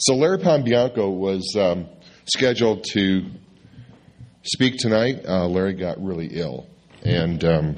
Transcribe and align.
So 0.00 0.14
Larry 0.14 0.38
Pombianco 0.38 1.12
was 1.12 1.56
um, 1.58 1.88
scheduled 2.24 2.84
to 2.92 3.26
speak 4.44 4.76
tonight. 4.78 5.24
Uh, 5.26 5.48
Larry 5.48 5.72
got 5.72 6.00
really 6.00 6.28
ill 6.34 6.68
and 7.02 7.42
um, 7.42 7.76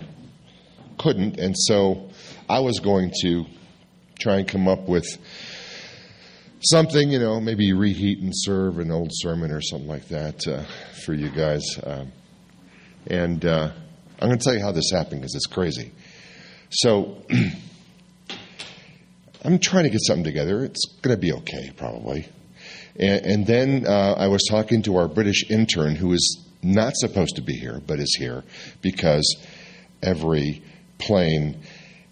couldn't, 0.98 1.38
and 1.38 1.54
so 1.56 2.10
I 2.46 2.60
was 2.60 2.78
going 2.80 3.10
to 3.22 3.46
try 4.18 4.36
and 4.36 4.46
come 4.46 4.68
up 4.68 4.86
with 4.86 5.06
something, 6.62 7.10
you 7.10 7.18
know, 7.18 7.40
maybe 7.40 7.72
reheat 7.72 8.20
and 8.20 8.32
serve 8.34 8.80
an 8.80 8.90
old 8.90 9.08
sermon 9.12 9.50
or 9.50 9.62
something 9.62 9.88
like 9.88 10.08
that 10.08 10.46
uh, 10.46 10.64
for 11.06 11.14
you 11.14 11.30
guys. 11.30 11.64
Um, 11.82 12.12
and 13.06 13.42
uh, 13.46 13.72
I'm 14.20 14.28
going 14.28 14.38
to 14.38 14.44
tell 14.44 14.52
you 14.52 14.60
how 14.60 14.72
this 14.72 14.90
happened 14.90 15.22
because 15.22 15.34
it's 15.34 15.46
crazy. 15.46 15.92
So 16.68 17.22
I'm 19.42 19.58
trying 19.58 19.84
to 19.84 19.90
get 19.90 20.00
something 20.02 20.24
together. 20.24 20.64
It's 20.64 20.84
going 21.02 21.16
to 21.16 21.20
be 21.20 21.32
okay, 21.32 21.70
probably. 21.76 22.28
And, 22.96 23.24
and 23.24 23.46
then 23.46 23.86
uh, 23.86 24.14
I 24.18 24.28
was 24.28 24.44
talking 24.48 24.82
to 24.82 24.96
our 24.96 25.08
British 25.08 25.50
intern 25.50 25.94
who 25.96 26.12
is 26.12 26.46
not 26.62 26.94
supposed 26.96 27.36
to 27.36 27.42
be 27.42 27.54
here, 27.54 27.80
but 27.86 27.98
is 28.00 28.16
here 28.18 28.44
because 28.82 29.36
every 30.02 30.62
plane 30.98 31.62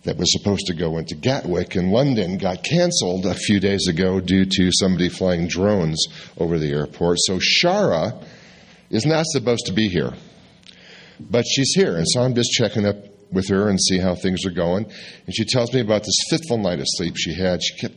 that 0.05 0.17
was 0.17 0.33
supposed 0.33 0.67
to 0.67 0.75
go 0.75 0.97
into 0.97 1.15
Gatwick 1.15 1.77
in 1.77 1.91
London 1.91 2.39
got 2.39 2.65
canceled 2.65 3.27
a 3.27 3.35
few 3.35 3.61
days 3.61 3.89
ago 3.89 4.21
due 4.21 4.47
to 4.47 4.71
somebody 4.73 5.11
flying 5.11 5.49
drones 5.49 6.03
over 6.39 6.59
the 6.59 6.71
airport. 6.71 7.19
So 7.21 7.39
Shara 7.39 8.25
is 8.91 9.05
not 9.05 9.27
supposed 9.27 9.67
to 9.67 9.73
be 9.73 9.89
here, 9.89 10.15
but 11.21 11.45
she's 11.47 11.73
here. 11.75 11.97
And 11.97 12.07
so 12.09 12.23
I'm 12.23 12.35
just 12.35 12.53
checking 12.53 12.87
up 12.87 12.97
with 13.31 13.49
her 13.49 13.69
and 13.69 13.79
see 13.81 13.99
how 13.99 14.15
things 14.15 14.45
are 14.47 14.51
going. 14.51 14.85
And 14.85 15.35
she 15.35 15.45
tells 15.45 15.73
me 15.73 15.81
about 15.81 16.03
this 16.03 16.17
fitful 16.31 16.59
night 16.59 16.81
of 16.81 16.87
sleep 16.89 17.15
she 17.17 17.35
had. 17.35 17.63
She 17.63 17.77
kept, 17.77 17.97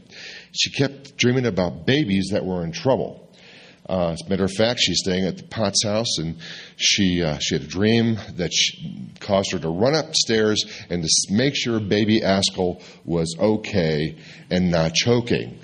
she 0.52 0.72
kept 0.72 1.18
dreaming 1.18 1.46
about 1.46 1.86
babies 1.86 2.30
that 2.32 2.46
were 2.46 2.64
in 2.64 2.72
trouble. 2.72 3.30
Uh, 3.90 4.12
as 4.12 4.22
a 4.26 4.30
matter 4.30 4.46
of 4.46 4.52
fact, 4.52 4.80
she's 4.80 5.00
staying 5.00 5.26
at 5.26 5.38
the 5.38 5.44
Potts 5.44 5.84
house, 5.84 6.18
and 6.18 6.38
she 6.78 7.24
uh, 7.24 7.38
she 7.40 7.56
had 7.56 7.64
a 7.64 7.68
dream 7.68 8.16
that 8.36 8.52
caused 9.20 9.52
her 9.52 9.60
to 9.60 9.70
run 9.70 9.96
upstairs 9.96 10.64
and 10.90 11.04
to 11.04 11.10
make 11.32 11.56
sure 11.56 11.80
baby 11.80 12.22
Askell 12.24 12.82
was 13.04 13.36
okay 13.40 14.18
and 14.50 14.72
not 14.72 14.94
choking. 14.94 15.60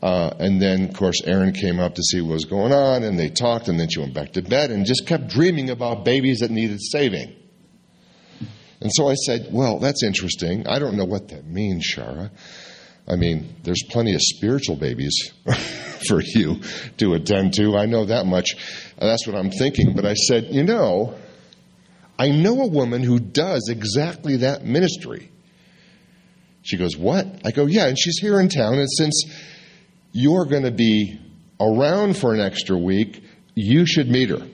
Uh, 0.00 0.32
and 0.38 0.62
then, 0.62 0.84
of 0.84 0.94
course, 0.94 1.20
Aaron 1.24 1.52
came 1.52 1.80
up 1.80 1.96
to 1.96 2.02
see 2.02 2.20
what 2.20 2.34
was 2.34 2.44
going 2.44 2.72
on, 2.72 3.02
and 3.02 3.18
they 3.18 3.28
talked, 3.28 3.66
and 3.68 3.80
then 3.80 3.88
she 3.88 3.98
went 3.98 4.14
back 4.14 4.32
to 4.32 4.42
bed 4.42 4.70
and 4.70 4.86
just 4.86 5.06
kept 5.06 5.26
dreaming 5.26 5.70
about 5.70 6.04
babies 6.04 6.38
that 6.38 6.52
needed 6.52 6.80
saving. 6.80 7.34
And 8.80 8.90
so 8.92 9.08
I 9.08 9.14
said, 9.14 9.48
Well, 9.50 9.78
that's 9.78 10.02
interesting. 10.02 10.66
I 10.66 10.78
don't 10.78 10.96
know 10.96 11.04
what 11.04 11.28
that 11.28 11.46
means, 11.46 11.86
Shara. 11.86 12.30
I 13.08 13.16
mean, 13.16 13.56
there's 13.62 13.82
plenty 13.88 14.14
of 14.14 14.20
spiritual 14.20 14.76
babies 14.76 15.32
for 16.08 16.20
you 16.22 16.60
to 16.98 17.14
attend 17.14 17.54
to. 17.54 17.76
I 17.76 17.86
know 17.86 18.04
that 18.04 18.26
much. 18.26 18.54
That's 18.98 19.26
what 19.26 19.34
I'm 19.34 19.50
thinking. 19.50 19.94
But 19.94 20.04
I 20.04 20.14
said, 20.14 20.48
You 20.50 20.64
know, 20.64 21.14
I 22.18 22.30
know 22.30 22.60
a 22.62 22.68
woman 22.68 23.02
who 23.02 23.18
does 23.18 23.68
exactly 23.70 24.38
that 24.38 24.64
ministry. 24.64 25.30
She 26.62 26.76
goes, 26.76 26.96
What? 26.96 27.26
I 27.44 27.50
go, 27.50 27.66
Yeah, 27.66 27.86
and 27.86 27.98
she's 27.98 28.18
here 28.18 28.38
in 28.40 28.48
town. 28.48 28.78
And 28.78 28.90
since 28.90 29.24
you're 30.12 30.44
going 30.44 30.64
to 30.64 30.70
be 30.70 31.18
around 31.60 32.16
for 32.16 32.34
an 32.34 32.40
extra 32.40 32.76
week, 32.76 33.24
you 33.54 33.86
should 33.86 34.08
meet 34.08 34.30
her 34.30 34.46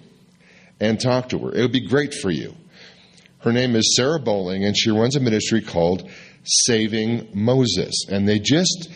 and 0.81 1.01
talk 1.01 1.31
to 1.31 1.39
her. 1.41 1.55
It 1.55 1.61
would 1.61 1.73
be 1.73 1.87
great 1.87 2.15
for 2.15 2.31
you. 2.31 2.55
Her 3.45 3.53
name 3.53 3.77
is 3.77 3.95
Sarah 3.95 4.19
Bowling, 4.19 4.65
and 4.65 4.75
she 4.77 4.91
runs 4.91 5.17
a 5.17 5.21
ministry 5.21 5.61
called 5.61 6.11
Saving 6.45 7.29
Moses. 7.35 8.07
And 8.09 8.27
they 8.27 8.39
just 8.39 8.89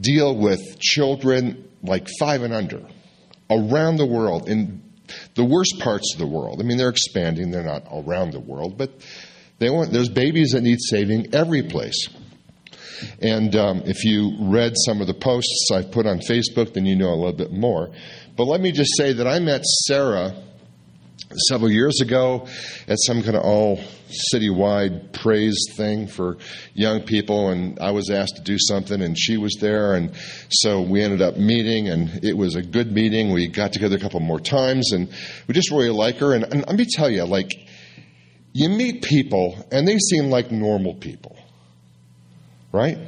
deal 0.00 0.36
with 0.36 0.80
children 0.80 1.68
like 1.80 2.08
five 2.18 2.42
and 2.42 2.52
under 2.52 2.84
around 3.48 3.96
the 3.96 4.06
world 4.06 4.48
in 4.48 4.82
the 5.36 5.44
worst 5.44 5.78
parts 5.78 6.12
of 6.12 6.18
the 6.18 6.26
world. 6.26 6.60
I 6.60 6.64
mean, 6.64 6.76
they're 6.76 6.88
expanding, 6.88 7.52
they're 7.52 7.62
not 7.62 7.84
around 7.92 8.32
the 8.32 8.40
world, 8.40 8.76
but 8.76 8.90
they 9.60 9.70
want, 9.70 9.92
there's 9.92 10.08
babies 10.08 10.50
that 10.50 10.62
need 10.62 10.78
saving 10.80 11.32
every 11.32 11.62
place. 11.62 12.08
And 13.20 13.54
um, 13.54 13.82
if 13.84 14.04
you 14.04 14.36
read 14.40 14.72
some 14.74 15.02
of 15.02 15.06
the 15.06 15.14
posts 15.14 15.68
I've 15.72 15.92
put 15.92 16.06
on 16.06 16.18
Facebook, 16.18 16.74
then 16.74 16.84
you 16.84 16.96
know 16.96 17.10
a 17.10 17.14
little 17.14 17.32
bit 17.32 17.52
more. 17.52 17.90
But 18.36 18.46
let 18.46 18.60
me 18.60 18.72
just 18.72 18.96
say 18.96 19.12
that 19.12 19.28
I 19.28 19.38
met 19.38 19.64
Sarah 19.64 20.34
several 21.48 21.70
years 21.70 22.00
ago 22.00 22.46
at 22.88 22.98
some 23.06 23.22
kind 23.22 23.36
of 23.36 23.42
all 23.42 23.78
citywide 24.32 25.12
praise 25.12 25.58
thing 25.76 26.06
for 26.06 26.36
young 26.74 27.02
people 27.02 27.48
and 27.48 27.78
I 27.80 27.90
was 27.90 28.10
asked 28.10 28.36
to 28.36 28.42
do 28.42 28.56
something 28.58 29.02
and 29.02 29.18
she 29.18 29.36
was 29.36 29.54
there 29.60 29.94
and 29.94 30.12
so 30.48 30.80
we 30.82 31.02
ended 31.02 31.22
up 31.22 31.36
meeting 31.36 31.88
and 31.88 32.24
it 32.24 32.36
was 32.36 32.54
a 32.54 32.62
good 32.62 32.92
meeting. 32.92 33.32
We 33.32 33.48
got 33.48 33.72
together 33.72 33.96
a 33.96 34.00
couple 34.00 34.20
more 34.20 34.40
times 34.40 34.92
and 34.92 35.08
we 35.48 35.54
just 35.54 35.70
really 35.70 35.90
like 35.90 36.18
her 36.18 36.34
and, 36.34 36.44
and 36.44 36.66
let 36.66 36.76
me 36.76 36.86
tell 36.88 37.10
you 37.10 37.24
like 37.24 37.52
you 38.52 38.68
meet 38.68 39.02
people 39.02 39.66
and 39.72 39.86
they 39.86 39.98
seem 39.98 40.30
like 40.30 40.50
normal 40.50 40.94
people. 40.94 41.36
Right? 42.72 42.98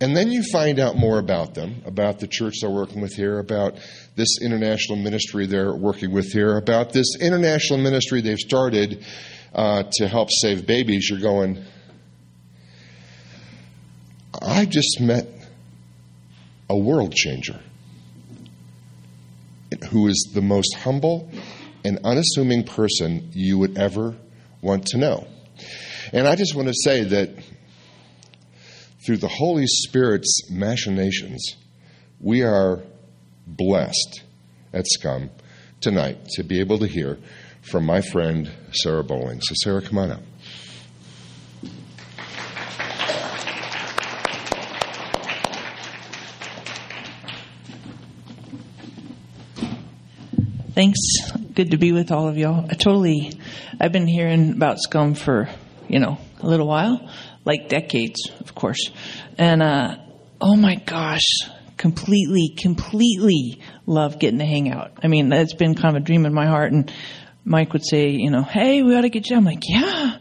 And 0.00 0.14
then 0.14 0.30
you 0.30 0.42
find 0.42 0.78
out 0.78 0.96
more 0.96 1.18
about 1.18 1.54
them, 1.54 1.82
about 1.86 2.18
the 2.18 2.26
church 2.26 2.56
they're 2.60 2.70
working 2.70 3.00
with 3.00 3.14
here, 3.14 3.38
about 3.38 3.78
this 4.14 4.38
international 4.42 4.98
ministry 4.98 5.46
they're 5.46 5.74
working 5.74 6.12
with 6.12 6.32
here, 6.32 6.58
about 6.58 6.92
this 6.92 7.16
international 7.18 7.78
ministry 7.78 8.20
they've 8.20 8.38
started 8.38 9.04
uh, 9.54 9.84
to 9.92 10.06
help 10.06 10.28
save 10.30 10.66
babies. 10.66 11.08
You're 11.08 11.20
going, 11.20 11.64
I 14.42 14.66
just 14.66 15.00
met 15.00 15.28
a 16.68 16.76
world 16.76 17.14
changer 17.14 17.58
who 19.90 20.08
is 20.08 20.30
the 20.34 20.42
most 20.42 20.74
humble 20.74 21.30
and 21.84 22.00
unassuming 22.04 22.64
person 22.64 23.30
you 23.32 23.58
would 23.58 23.78
ever 23.78 24.14
want 24.60 24.86
to 24.86 24.98
know. 24.98 25.26
And 26.12 26.28
I 26.28 26.36
just 26.36 26.54
want 26.54 26.68
to 26.68 26.74
say 26.74 27.02
that 27.04 27.30
through 29.06 29.18
the 29.18 29.28
Holy 29.28 29.68
Spirit's 29.68 30.50
machinations, 30.50 31.54
we 32.20 32.42
are 32.42 32.82
blessed 33.46 34.22
at 34.72 34.84
Scum 34.88 35.30
tonight 35.80 36.26
to 36.30 36.42
be 36.42 36.58
able 36.58 36.80
to 36.80 36.88
hear 36.88 37.16
from 37.62 37.86
my 37.86 38.00
friend 38.00 38.50
Sarah 38.72 39.04
Bowling. 39.04 39.40
So, 39.40 39.54
Sarah, 39.62 39.80
come 39.80 39.98
on 39.98 40.10
up. 40.10 40.22
Thanks. 50.74 50.98
Good 51.54 51.70
to 51.70 51.76
be 51.76 51.92
with 51.92 52.10
all 52.10 52.28
of 52.28 52.36
y'all. 52.36 52.66
I 52.68 52.74
totally, 52.74 53.38
I've 53.80 53.92
been 53.92 54.08
hearing 54.08 54.50
about 54.50 54.78
Scum 54.80 55.14
for, 55.14 55.48
you 55.88 56.00
know, 56.00 56.18
a 56.40 56.46
little 56.46 56.66
while 56.66 57.08
like 57.46 57.68
decades, 57.68 58.30
of 58.40 58.54
course. 58.54 58.90
And 59.38 59.62
uh, 59.62 59.96
oh 60.40 60.56
my 60.56 60.74
gosh, 60.74 61.24
completely, 61.78 62.54
completely 62.58 63.62
love 63.86 64.18
getting 64.18 64.40
to 64.40 64.44
hang 64.44 64.70
out. 64.70 64.98
I 65.02 65.08
mean, 65.08 65.30
that's 65.30 65.54
been 65.54 65.74
kind 65.74 65.96
of 65.96 66.02
a 66.02 66.04
dream 66.04 66.26
in 66.26 66.34
my 66.34 66.46
heart. 66.46 66.72
And 66.72 66.92
Mike 67.44 67.72
would 67.72 67.86
say, 67.86 68.10
you 68.10 68.30
know, 68.30 68.42
hey, 68.42 68.82
we 68.82 68.94
ought 68.96 69.02
to 69.02 69.08
get 69.08 69.30
you. 69.30 69.36
I'm 69.36 69.44
like, 69.44 69.62
yeah, 69.66 70.18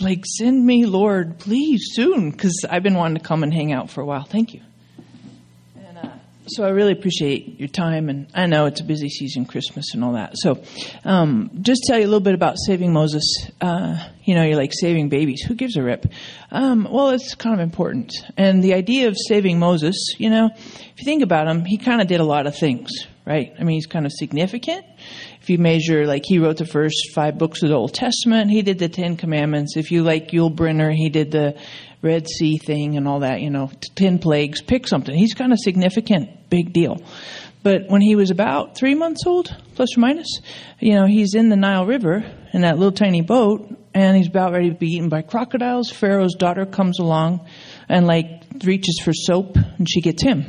like 0.00 0.26
send 0.26 0.66
me, 0.66 0.84
Lord, 0.84 1.38
please, 1.38 1.92
soon, 1.92 2.32
because 2.32 2.66
I've 2.68 2.82
been 2.82 2.96
wanting 2.96 3.18
to 3.18 3.24
come 3.24 3.42
and 3.44 3.54
hang 3.54 3.72
out 3.72 3.88
for 3.88 4.00
a 4.00 4.04
while. 4.04 4.24
Thank 4.24 4.52
you 4.52 4.60
so 6.48 6.64
I 6.64 6.70
really 6.70 6.92
appreciate 6.92 7.58
your 7.58 7.68
time, 7.68 8.08
and 8.08 8.26
I 8.34 8.46
know 8.46 8.66
it's 8.66 8.80
a 8.80 8.84
busy 8.84 9.08
season, 9.08 9.44
Christmas 9.44 9.94
and 9.94 10.04
all 10.04 10.12
that. 10.12 10.34
So, 10.36 10.62
um, 11.04 11.50
just 11.62 11.82
tell 11.86 11.98
you 11.98 12.04
a 12.04 12.08
little 12.08 12.20
bit 12.20 12.34
about 12.34 12.56
saving 12.66 12.92
Moses. 12.92 13.24
Uh, 13.60 13.98
you 14.24 14.34
know, 14.34 14.42
you're 14.42 14.56
like 14.56 14.72
saving 14.72 15.08
babies. 15.08 15.42
Who 15.42 15.54
gives 15.54 15.76
a 15.76 15.82
rip? 15.82 16.06
Um, 16.50 16.88
well, 16.90 17.10
it's 17.10 17.34
kind 17.34 17.54
of 17.54 17.60
important. 17.60 18.12
And 18.36 18.62
the 18.62 18.74
idea 18.74 19.08
of 19.08 19.16
saving 19.28 19.58
Moses, 19.58 20.14
you 20.18 20.30
know, 20.30 20.50
if 20.54 20.98
you 20.98 21.04
think 21.04 21.22
about 21.22 21.48
him, 21.48 21.64
he 21.64 21.78
kind 21.78 22.00
of 22.00 22.08
did 22.08 22.20
a 22.20 22.24
lot 22.24 22.46
of 22.46 22.56
things, 22.56 22.90
right? 23.26 23.52
I 23.58 23.64
mean, 23.64 23.74
he's 23.74 23.86
kind 23.86 24.06
of 24.06 24.12
significant. 24.12 24.84
If 25.40 25.50
you 25.50 25.58
measure, 25.58 26.06
like, 26.06 26.22
he 26.24 26.38
wrote 26.38 26.56
the 26.56 26.66
first 26.66 27.10
five 27.14 27.38
books 27.38 27.62
of 27.62 27.68
the 27.68 27.76
Old 27.76 27.94
Testament. 27.94 28.50
He 28.50 28.62
did 28.62 28.78
the 28.78 28.88
Ten 28.88 29.16
Commandments. 29.16 29.76
If 29.76 29.92
you 29.92 30.02
like 30.02 30.28
Yul 30.28 30.52
Brynner, 30.52 30.92
he 30.92 31.08
did 31.08 31.30
the 31.30 31.56
Red 32.02 32.28
Sea 32.28 32.58
thing 32.58 32.96
and 32.96 33.08
all 33.08 33.20
that, 33.20 33.40
you 33.40 33.50
know, 33.50 33.70
ten 33.94 34.18
plagues, 34.18 34.62
pick 34.62 34.86
something. 34.86 35.14
He's 35.14 35.34
kind 35.34 35.52
of 35.52 35.58
significant, 35.58 36.50
big 36.50 36.72
deal. 36.72 37.00
But 37.62 37.88
when 37.88 38.00
he 38.00 38.14
was 38.14 38.30
about 38.30 38.76
three 38.76 38.94
months 38.94 39.26
old, 39.26 39.54
plus 39.74 39.96
or 39.96 40.00
minus, 40.00 40.40
you 40.78 40.94
know, 40.94 41.06
he's 41.06 41.34
in 41.34 41.48
the 41.48 41.56
Nile 41.56 41.84
River 41.84 42.24
in 42.52 42.60
that 42.60 42.78
little 42.78 42.92
tiny 42.92 43.22
boat, 43.22 43.76
and 43.92 44.16
he's 44.16 44.28
about 44.28 44.52
ready 44.52 44.68
to 44.70 44.76
be 44.76 44.94
eaten 44.94 45.08
by 45.08 45.22
crocodiles. 45.22 45.90
Pharaoh's 45.90 46.36
daughter 46.36 46.64
comes 46.64 47.00
along 47.00 47.44
and 47.88 48.06
like 48.06 48.44
reaches 48.62 49.00
for 49.02 49.12
soap, 49.12 49.56
and 49.56 49.88
she 49.90 50.00
gets 50.00 50.22
him. 50.22 50.46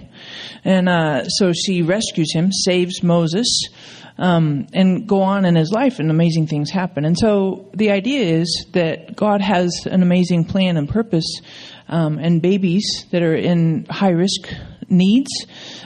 And 0.63 0.87
uh, 0.87 1.27
so 1.27 1.53
she 1.53 1.81
rescues 1.81 2.31
him, 2.33 2.51
saves 2.51 3.01
Moses, 3.01 3.69
um, 4.17 4.67
and 4.73 5.07
go 5.07 5.21
on 5.21 5.45
in 5.45 5.55
his 5.55 5.71
life, 5.71 5.99
and 5.99 6.09
amazing 6.09 6.47
things 6.47 6.71
happen. 6.71 7.05
And 7.05 7.17
so 7.17 7.69
the 7.73 7.91
idea 7.91 8.39
is 8.39 8.67
that 8.73 9.15
God 9.15 9.41
has 9.41 9.85
an 9.85 10.01
amazing 10.01 10.45
plan 10.45 10.77
and 10.77 10.89
purpose, 10.89 11.41
um, 11.87 12.17
and 12.17 12.41
babies 12.41 13.05
that 13.11 13.21
are 13.21 13.35
in 13.35 13.85
high 13.89 14.09
risk 14.09 14.49
needs 14.89 15.29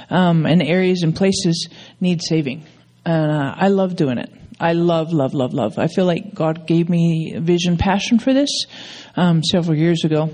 um, 0.10 0.46
and 0.46 0.62
areas 0.62 1.04
and 1.04 1.16
places 1.16 1.70
need 2.00 2.22
saving. 2.24 2.66
And 3.06 3.32
uh, 3.32 3.56
I 3.58 3.70
love 3.70 3.96
doing 3.96 4.18
it. 4.18 4.32
I 4.60 4.74
love, 4.74 5.12
love, 5.12 5.34
love, 5.34 5.54
love. 5.54 5.80
I 5.80 5.88
feel 5.88 6.06
like 6.06 6.36
God 6.36 6.68
gave 6.68 6.88
me 6.88 7.36
vision, 7.40 7.78
passion 7.78 8.20
for 8.20 8.32
this 8.32 8.66
um, 9.16 9.44
several 9.44 9.76
years 9.76 10.04
ago. 10.04 10.30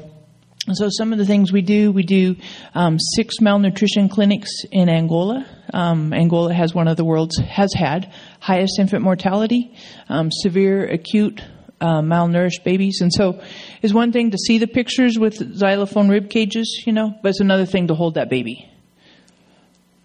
So 0.74 0.90
some 0.90 1.14
of 1.14 1.18
the 1.18 1.26
things 1.26 1.54
we 1.54 1.62
do, 1.62 1.94
we 1.94 2.04
do 2.04 2.36
um, 2.76 2.98
six 3.16 3.36
malnutrition 3.40 4.10
clinics 4.10 4.52
in 4.70 4.90
Angola. 4.90 5.46
Um, 5.74 6.14
Angola 6.14 6.54
has 6.54 6.76
one 6.76 6.90
of 6.90 6.98
the 6.98 7.06
world's 7.06 7.38
has 7.38 7.74
had 7.74 8.12
highest 8.42 8.78
infant 8.78 9.02
mortality, 9.02 9.74
um, 10.10 10.30
severe 10.30 10.86
acute 10.86 11.42
uh, 11.80 12.02
malnourished 12.02 12.66
babies, 12.66 13.00
and 13.00 13.14
so 13.14 13.42
it's 13.82 13.94
one 13.94 14.12
thing 14.12 14.32
to 14.32 14.38
see 14.38 14.58
the 14.58 14.68
pictures 14.68 15.18
with 15.18 15.56
xylophone 15.56 16.10
rib 16.10 16.30
cages, 16.30 16.84
you 16.86 16.92
know, 16.92 17.14
but 17.24 17.30
it's 17.30 17.40
another 17.40 17.66
thing 17.66 17.88
to 17.88 17.96
hold 17.96 18.16
that 18.16 18.30
baby. 18.30 18.70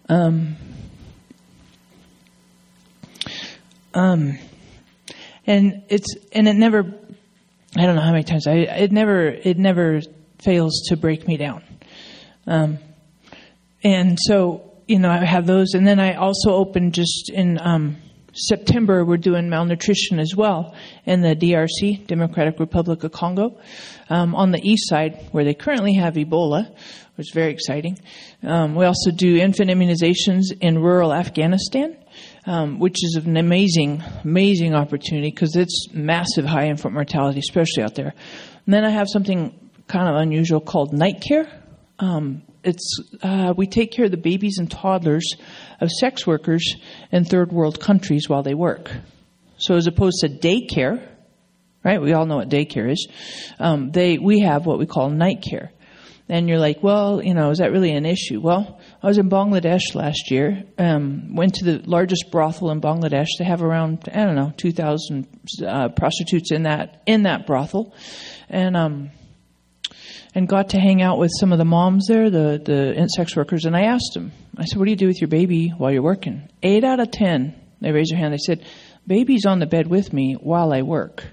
Um, 0.07 0.55
um, 3.93 4.39
and 5.45 5.83
it's 5.89 6.15
and 6.31 6.47
it 6.47 6.55
never. 6.55 6.99
I 7.75 7.85
don't 7.85 7.95
know 7.95 8.01
how 8.01 8.11
many 8.11 8.23
times 8.23 8.47
I 8.47 8.53
it 8.53 8.93
never 8.93 9.27
it 9.27 9.57
never 9.57 9.99
fails 10.43 10.83
to 10.89 10.97
break 10.97 11.27
me 11.27 11.37
down. 11.37 11.63
Um, 12.45 12.79
and 13.83 14.17
so 14.21 14.71
you 14.87 14.99
know 14.99 15.09
I 15.09 15.25
have 15.25 15.45
those, 15.45 15.73
and 15.73 15.87
then 15.87 15.99
I 15.99 16.15
also 16.15 16.51
opened 16.51 16.93
just 16.93 17.29
in 17.29 17.59
um, 17.59 17.97
September. 18.33 19.05
We're 19.05 19.17
doing 19.17 19.49
malnutrition 19.49 20.19
as 20.19 20.35
well 20.35 20.75
in 21.05 21.21
the 21.21 21.35
DRC, 21.35 22.07
Democratic 22.07 22.59
Republic 22.59 23.03
of 23.03 23.11
Congo, 23.11 23.59
um, 24.09 24.35
on 24.35 24.51
the 24.51 24.59
east 24.61 24.89
side 24.89 25.27
where 25.31 25.43
they 25.43 25.53
currently 25.53 25.93
have 25.95 26.15
Ebola, 26.15 26.69
which 27.15 27.27
is 27.27 27.31
very 27.33 27.51
exciting. 27.51 27.99
Um, 28.41 28.75
we 28.75 28.85
also 28.85 29.11
do 29.11 29.37
infant 29.37 29.69
immunizations 29.69 30.43
in 30.59 30.79
rural 30.79 31.13
Afghanistan 31.13 31.97
um, 32.45 32.79
which 32.79 33.03
is 33.03 33.21
an 33.23 33.37
amazing, 33.37 34.03
amazing 34.23 34.73
opportunity 34.73 35.29
because 35.29 35.55
it's 35.55 35.87
massive 35.93 36.45
high 36.45 36.67
infant 36.67 36.93
mortality, 36.93 37.39
especially 37.39 37.83
out 37.83 37.95
there. 37.95 38.13
And 38.65 38.73
then 38.73 38.83
I 38.83 38.89
have 38.89 39.07
something 39.09 39.57
kind 39.93 40.09
of 40.09 40.15
unusual 40.15 40.59
called 40.59 40.91
night 40.91 41.21
care. 41.21 41.47
Um, 41.99 42.41
it's 42.63 42.99
uh, 43.21 43.53
we 43.55 43.67
take 43.67 43.91
care 43.91 44.05
of 44.05 44.11
the 44.11 44.17
babies 44.17 44.57
and 44.57 44.69
toddlers 44.69 45.35
of 45.79 45.91
sex 45.91 46.25
workers 46.25 46.75
in 47.11 47.25
third 47.25 47.51
world 47.51 47.79
countries 47.79 48.27
while 48.27 48.41
they 48.41 48.55
work. 48.55 48.91
So 49.57 49.75
as 49.75 49.85
opposed 49.85 50.21
to 50.21 50.29
daycare, 50.29 51.07
right? 51.83 52.01
We 52.01 52.13
all 52.13 52.25
know 52.25 52.37
what 52.37 52.49
daycare 52.49 52.91
is. 52.91 53.07
Um, 53.59 53.91
they 53.91 54.17
we 54.17 54.39
have 54.39 54.65
what 54.65 54.79
we 54.79 54.87
call 54.87 55.09
night 55.11 55.43
care. 55.47 55.71
And 56.29 56.47
you're 56.47 56.57
like, 56.57 56.81
well, 56.81 57.21
you 57.21 57.33
know, 57.33 57.51
is 57.51 57.59
that 57.59 57.71
really 57.71 57.91
an 57.91 58.05
issue? 58.05 58.39
Well, 58.41 58.79
I 59.03 59.07
was 59.07 59.17
in 59.17 59.29
Bangladesh 59.29 59.93
last 59.93 60.31
year. 60.31 60.63
Um, 60.77 61.35
went 61.35 61.55
to 61.55 61.65
the 61.65 61.81
largest 61.85 62.31
brothel 62.31 62.71
in 62.71 62.79
Bangladesh. 62.79 63.27
They 63.37 63.45
have 63.45 63.61
around 63.61 64.09
I 64.11 64.23
don't 64.23 64.35
know 64.35 64.53
2,000 64.57 65.27
uh, 65.67 65.89
prostitutes 65.89 66.51
in 66.51 66.63
that 66.63 67.03
in 67.05 67.23
that 67.23 67.45
brothel, 67.45 67.93
and 68.49 68.75
um, 68.75 69.11
and 70.35 70.47
got 70.47 70.69
to 70.69 70.79
hang 70.79 71.01
out 71.01 71.19
with 71.19 71.31
some 71.39 71.51
of 71.51 71.57
the 71.57 71.65
moms 71.65 72.07
there, 72.07 72.29
the 72.29 72.61
the 72.63 73.07
sex 73.15 73.35
workers. 73.35 73.65
And 73.65 73.75
I 73.75 73.83
asked 73.83 74.11
them, 74.13 74.31
I 74.57 74.65
said, 74.65 74.77
"What 74.77 74.85
do 74.85 74.91
you 74.91 74.97
do 74.97 75.07
with 75.07 75.21
your 75.21 75.29
baby 75.29 75.69
while 75.69 75.91
you're 75.91 76.01
working?" 76.01 76.49
Eight 76.61 76.83
out 76.83 76.99
of 76.99 77.11
ten, 77.11 77.55
they 77.81 77.91
raised 77.91 78.11
their 78.11 78.19
hand. 78.19 78.33
They 78.33 78.37
said, 78.37 78.63
"Baby's 79.05 79.45
on 79.45 79.59
the 79.59 79.65
bed 79.65 79.87
with 79.87 80.13
me 80.13 80.33
while 80.33 80.73
I 80.73 80.81
work." 80.81 81.23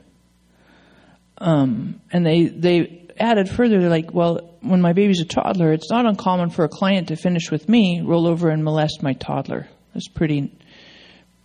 Um, 1.38 2.00
and 2.12 2.26
they 2.26 2.44
they 2.44 3.00
added 3.20 3.48
further, 3.48 3.80
they're 3.80 3.90
like, 3.90 4.12
well, 4.12 4.56
when 4.62 4.80
my 4.80 4.92
baby's 4.92 5.20
a 5.20 5.24
toddler, 5.24 5.72
it's 5.72 5.90
not 5.90 6.06
uncommon 6.06 6.50
for 6.50 6.64
a 6.64 6.68
client 6.68 7.08
to 7.08 7.16
finish 7.16 7.50
with 7.50 7.68
me, 7.68 8.00
roll 8.00 8.26
over 8.26 8.48
and 8.48 8.64
molest 8.64 9.02
my 9.02 9.12
toddler. 9.12 9.68
That's 9.94 10.08
pretty, 10.08 10.52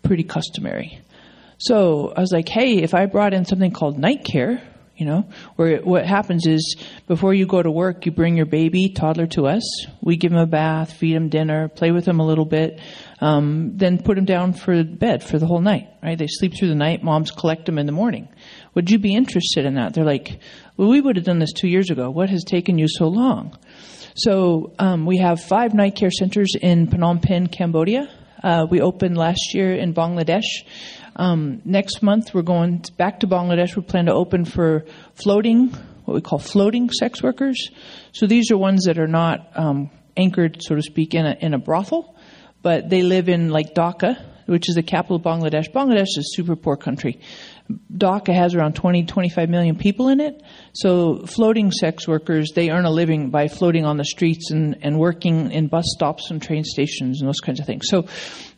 pretty 0.02 0.24
customary. 0.24 1.02
So 1.58 2.14
I 2.16 2.22
was 2.22 2.32
like, 2.32 2.50
hey, 2.50 2.78
if 2.78 2.94
I 2.94 3.06
brought 3.06 3.34
in 3.34 3.46
something 3.46 3.72
called 3.72 4.00
night 4.00 4.24
care, 4.24 4.62
you 4.98 5.06
know, 5.06 5.28
where 5.56 5.80
what 5.82 6.06
happens 6.06 6.48
is 6.48 6.78
before 7.08 7.34
you 7.34 7.46
go 7.46 7.62
to 7.62 7.70
work, 7.70 8.06
you 8.06 8.12
bring 8.12 8.38
your 8.38 8.46
baby 8.46 8.90
toddler 8.90 9.28
to 9.28 9.48
us. 9.48 9.86
We 10.02 10.16
give 10.16 10.32
him 10.32 10.38
a 10.38 10.46
bath, 10.46 10.94
feed 10.94 11.16
him 11.16 11.30
dinner, 11.30 11.68
play 11.68 11.92
with 11.92 12.08
him 12.08 12.20
a 12.20 12.26
little 12.26 12.46
bit, 12.46 12.80
um, 13.20 13.76
then 13.76 14.02
put 14.02 14.18
him 14.18 14.26
down 14.26 14.54
for 14.54 14.84
bed 14.84 15.24
for 15.24 15.38
the 15.38 15.48
whole 15.48 15.62
night. 15.62 15.90
Right? 16.02 16.18
They 16.18 16.28
sleep 16.28 16.54
through 16.58 16.70
the 16.70 16.76
night. 16.76 17.04
Moms 17.04 17.32
collect 17.32 17.66
them 17.66 17.78
in 17.78 17.86
the 17.86 17.92
morning. 17.92 18.30
Would 18.74 18.90
you 18.90 18.98
be 18.98 19.14
interested 19.14 19.66
in 19.66 19.76
that? 19.76 19.94
They're 19.94 20.06
like, 20.06 20.40
well, 20.78 20.90
we 20.90 21.02
would 21.02 21.18
have 21.18 21.26
done 21.26 21.40
this 21.40 21.54
two 21.54 21.68
years 21.68 21.90
ago. 21.90 22.10
What 22.10 22.30
has 22.30 22.44
taken 22.44 22.78
you 22.78 22.88
so 22.88 23.08
long? 23.08 23.58
So 24.16 24.74
um, 24.80 25.06
we 25.06 25.18
have 25.18 25.42
five 25.42 25.74
night 25.74 25.96
care 25.96 26.12
centers 26.12 26.56
in 26.62 26.88
Phnom 26.88 27.22
Penh, 27.22 27.48
Cambodia. 27.48 28.10
Uh, 28.42 28.66
we 28.70 28.80
opened 28.80 29.18
last 29.18 29.54
year 29.54 29.74
in 29.74 29.94
Bangladesh. 29.94 30.64
Um, 31.16 31.62
next 31.64 32.04
month, 32.04 32.34
we're 32.34 32.42
going 32.42 32.84
back 32.98 33.22
to 33.22 33.28
Bangladesh. 33.28 33.76
We 33.76 33.84
plan 33.84 34.06
to 34.06 34.14
open 34.14 34.46
for 34.46 34.86
floating, 35.14 35.70
what 36.06 36.14
we 36.14 36.22
call 36.22 36.40
floating 36.40 36.90
sex 36.90 37.24
workers. 37.24 37.70
So 38.12 38.28
these 38.28 38.52
are 38.52 38.58
ones 38.58 38.86
that 38.86 39.00
are 39.00 39.08
not 39.08 39.50
um, 39.56 39.90
anchored, 40.18 40.62
so 40.62 40.76
to 40.76 40.82
speak, 40.82 41.14
in 41.14 41.26
a, 41.26 41.38
in 41.40 41.54
a 41.54 41.58
brothel, 41.58 42.16
but 42.62 42.90
they 42.90 43.02
live 43.02 43.30
in 43.30 43.50
like 43.50 43.74
Dhaka, 43.74 44.22
which 44.46 44.68
is 44.70 44.76
the 44.76 44.84
capital 44.84 45.16
of 45.18 45.24
Bangladesh. 45.24 45.72
Bangladesh 45.72 46.18
is 46.18 46.34
a 46.34 46.36
super 46.36 46.56
poor 46.56 46.76
country. 46.76 47.20
Dhaka 47.70 48.34
has 48.34 48.54
around 48.54 48.76
20, 48.76 49.06
25 49.06 49.50
million 49.50 49.76
people 49.76 50.10
in 50.10 50.20
it. 50.20 50.44
So 50.74 51.26
floating 51.26 51.72
sex 51.72 52.08
workers, 52.08 52.52
they 52.54 52.70
earn 52.70 52.86
a 52.86 52.92
living 52.92 53.32
by 53.32 53.48
floating 53.48 53.86
on 53.86 53.98
the 53.98 54.06
streets 54.06 54.52
and, 54.52 54.78
and 54.82 55.00
working 55.00 55.52
in 55.52 55.68
bus 55.68 55.86
stops 55.88 56.30
and 56.30 56.42
train 56.42 56.64
stations 56.64 57.22
and 57.22 57.28
those 57.28 57.40
kinds 57.40 57.60
of 57.60 57.66
things. 57.66 57.86
So 57.88 58.08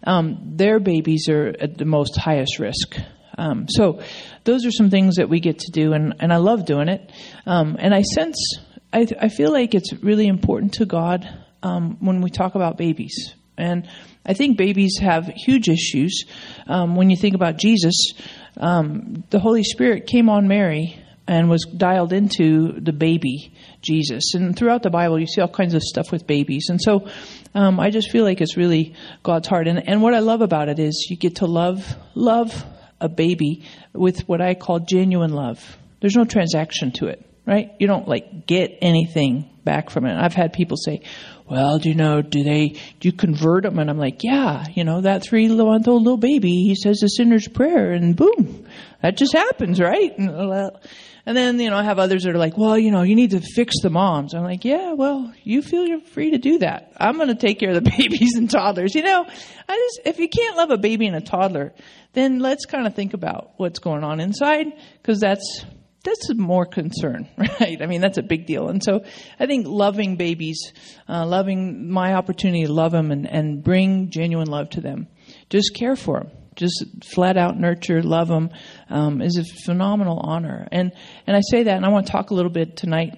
um, 0.04 0.40
their 0.56 0.80
babies 0.80 1.30
are 1.30 1.56
at 1.60 1.78
the 1.78 1.86
most 1.86 2.18
highest 2.18 2.60
risk. 2.60 2.98
Um, 3.38 3.68
so 3.70 4.02
those 4.44 4.66
are 4.66 4.72
some 4.72 4.90
things 4.90 5.16
that 5.16 5.30
we 5.30 5.40
get 5.40 5.60
to 5.60 5.72
do, 5.72 5.94
and, 5.94 6.16
and 6.20 6.34
I 6.34 6.38
love 6.38 6.66
doing 6.66 6.90
it. 6.90 7.12
Um, 7.46 7.78
and 7.80 7.94
I 7.94 8.02
sense, 8.02 8.58
I, 8.92 9.08
I 9.22 9.30
feel 9.30 9.52
like 9.52 9.76
it's 9.76 9.94
really 9.94 10.28
important 10.28 10.74
to 10.76 10.86
God 10.86 11.28
um, 11.64 11.98
when 12.00 12.22
we 12.22 12.30
talk 12.30 12.56
about 12.56 12.78
babies. 12.78 13.36
And 13.58 13.88
I 14.26 14.34
think 14.34 14.58
babies 14.58 14.98
have 15.00 15.28
huge 15.28 15.68
issues. 15.68 16.26
Um, 16.68 16.96
when 16.96 17.10
you 17.10 17.18
think 17.18 17.36
about 17.36 17.58
Jesus, 17.58 18.14
um, 18.60 19.24
the 19.30 19.40
Holy 19.40 19.64
Spirit 19.64 20.08
came 20.08 20.30
on 20.30 20.48
Mary 20.48 21.00
and 21.28 21.50
was 21.50 21.64
dialed 21.66 22.14
into 22.14 22.80
the 22.80 22.94
baby 22.94 23.54
Jesus. 23.82 24.34
And 24.34 24.56
throughout 24.56 24.84
the 24.84 24.90
Bible, 24.90 25.20
you 25.20 25.28
see 25.28 25.42
all 25.42 25.48
kinds 25.48 25.74
of 25.74 25.84
stuff 25.84 26.12
with 26.12 26.26
babies. 26.26 26.68
And 26.70 26.82
so 26.82 27.08
um, 27.54 27.80
I 27.80 27.90
just 27.90 28.12
feel 28.12 28.24
like 28.24 28.40
it's 28.40 28.56
really 28.56 28.96
God's 29.24 29.48
heart. 29.48 29.68
And, 29.68 29.88
and 29.88 30.02
what 30.02 30.14
I 30.14 30.20
love 30.20 30.42
about 30.42 30.70
it 30.70 30.80
is 30.80 31.08
you 31.10 31.18
get 31.18 31.38
to 31.38 31.46
love 31.46 31.96
love 32.16 32.66
a 33.00 33.10
baby 33.10 33.66
with 33.94 34.22
what 34.28 34.42
I 34.42 34.56
call 34.56 34.80
genuine 34.80 35.34
love. 35.34 35.78
There's 36.00 36.16
no 36.16 36.26
transaction 36.26 36.92
to 36.94 37.08
it, 37.08 37.30
right? 37.46 37.72
You 37.80 37.88
don't 37.88 38.08
like 38.08 38.48
get 38.48 38.78
anything 38.82 39.50
back 39.64 39.90
from 39.90 40.06
it. 40.06 40.18
I've 40.18 40.34
had 40.34 40.54
people 40.54 40.78
say, 40.78 41.02
well, 41.50 41.80
do 41.80 41.90
you 41.90 41.96
know, 41.96 42.22
do 42.22 42.44
they, 42.44 42.70
do 43.00 43.08
you 43.08 43.14
convert 43.14 43.64
them? 43.64 43.80
And 43.80 43.90
I'm 43.90 43.98
like, 43.98 44.24
yeah, 44.24 44.66
you 44.74 44.84
know, 44.84 45.02
that 45.02 45.24
three 45.24 45.48
month 45.48 45.88
old 45.88 46.04
little 46.04 46.18
baby, 46.18 46.52
he 46.52 46.76
says 46.76 47.00
the 47.00 47.08
sinner's 47.08 47.48
prayer 47.48 47.94
and 47.94 48.16
boom, 48.16 48.66
that 49.02 49.18
just 49.18 49.34
happens, 49.34 49.80
right? 49.80 50.14
And 50.18 51.36
then, 51.36 51.60
you 51.60 51.70
know, 51.70 51.76
I 51.76 51.84
have 51.84 52.00
others 52.00 52.24
that 52.24 52.34
are 52.34 52.38
like, 52.38 52.58
well, 52.58 52.78
you 52.78 52.92
know, 52.92 53.02
you 53.02 53.16
need 53.16 53.32
to 53.32 53.42
fix 53.42 53.76
the 53.82 53.90
moms. 53.90 54.34
I'm 54.34 54.44
like, 54.44 54.66
yeah, 54.66 54.94
well, 54.94 55.34
you 55.44 55.62
feel 55.62 55.86
you're 55.86 56.02
free 56.02 56.32
to 56.32 56.38
do 56.38 56.60
that. 56.60 56.94
I'm 56.98 57.16
going 57.16 57.28
to 57.28 57.36
take 57.36 57.60
care 57.60 57.70
of 57.70 57.76
the 57.76 57.90
babies 57.98 58.36
and 58.36 58.50
toddlers. 58.50 58.96
You 58.96 59.04
know, 59.04 59.26
I 59.70 59.76
just, 59.76 60.02
if 60.06 60.20
you 60.20 60.30
can't 60.30 60.58
love 60.58 60.72
a 60.72 60.78
baby 60.78 61.08
and 61.08 61.16
a 61.16 61.22
toddler, 61.22 61.74
then 62.14 62.40
let's 62.40 62.66
kind 62.66 62.88
of 62.88 62.96
think 62.96 63.14
about 63.14 63.52
what's 63.58 63.80
going 63.80 64.04
on 64.04 64.20
inside 64.20 64.68
because 65.02 65.20
that's 65.20 65.66
that's 66.08 66.34
more 66.36 66.66
concern, 66.66 67.28
right? 67.38 67.82
I 67.82 67.86
mean, 67.86 68.02
that's 68.02 68.18
a 68.18 68.24
big 68.24 68.46
deal. 68.46 68.70
And 68.70 68.84
so 68.84 69.04
I 69.40 69.46
think 69.46 69.68
loving 69.68 70.16
babies, 70.16 70.72
uh, 71.08 71.26
loving 71.26 71.90
my 71.90 72.14
opportunity 72.14 72.66
to 72.66 72.72
love 72.72 72.92
them 72.92 73.12
and, 73.12 73.30
and 73.30 73.64
bring 73.64 74.10
genuine 74.10 74.48
love 74.48 74.70
to 74.72 74.82
them, 74.82 75.08
just 75.50 75.76
care 75.76 75.96
for 75.96 76.22
them, 76.22 76.32
just 76.56 76.86
flat 77.14 77.38
out 77.38 77.60
nurture, 77.60 78.02
love 78.02 78.28
them, 78.30 78.50
um, 78.90 79.22
is 79.22 79.38
a 79.38 79.44
phenomenal 79.66 80.20
honor. 80.20 80.68
And, 80.72 80.94
and 81.26 81.36
I 81.36 81.42
say 81.42 81.64
that, 81.64 81.76
and 81.76 81.86
I 81.86 81.90
want 81.90 82.08
to 82.08 82.12
talk 82.12 82.32
a 82.32 82.34
little 82.34 82.52
bit 82.52 82.78
tonight 82.78 83.18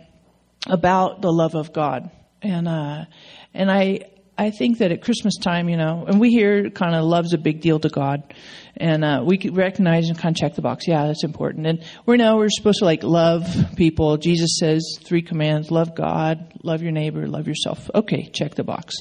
about 0.68 1.22
the 1.22 1.32
love 1.32 1.56
of 1.56 1.72
God. 1.72 2.10
And, 2.42 2.68
uh, 2.68 3.06
and 3.54 3.72
I, 3.72 4.02
I 4.40 4.52
think 4.52 4.78
that 4.78 4.94
at 4.94 5.02
Christmas 5.02 5.36
time, 5.36 5.68
you 5.68 5.76
know, 5.76 6.06
and 6.08 6.18
we 6.18 6.30
hear 6.30 6.70
kind 6.70 6.96
of 6.96 7.04
love's 7.04 7.34
a 7.34 7.38
big 7.38 7.60
deal 7.60 7.78
to 7.82 7.90
God, 7.90 8.34
and 8.78 9.04
uh, 9.04 9.22
we 9.26 9.38
recognize 9.50 10.08
and 10.08 10.18
kind 10.18 10.34
of 10.34 10.40
check 10.40 10.56
the 10.56 10.62
box. 10.62 10.88
Yeah, 10.88 11.08
that's 11.08 11.26
important. 11.26 11.68
And 11.68 11.84
we 12.06 12.16
know 12.16 12.38
we're 12.38 12.48
supposed 12.50 12.80
to 12.80 12.86
like 12.86 13.04
love 13.04 13.46
people. 13.76 14.16
Jesus 14.16 14.58
says 14.58 14.98
three 15.04 15.22
commands: 15.22 15.72
love 15.72 15.94
God, 15.94 16.54
love 16.64 16.82
your 16.82 16.94
neighbor, 16.94 17.28
love 17.28 17.50
yourself. 17.50 17.90
Okay, 17.94 18.30
check 18.32 18.56
the 18.56 18.64
box. 18.64 18.96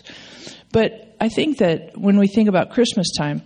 But 0.72 1.14
I 1.20 1.28
think 1.28 1.58
that 1.58 1.96
when 1.96 2.18
we 2.18 2.26
think 2.26 2.48
about 2.48 2.72
Christmas 2.72 3.06
time, 3.16 3.42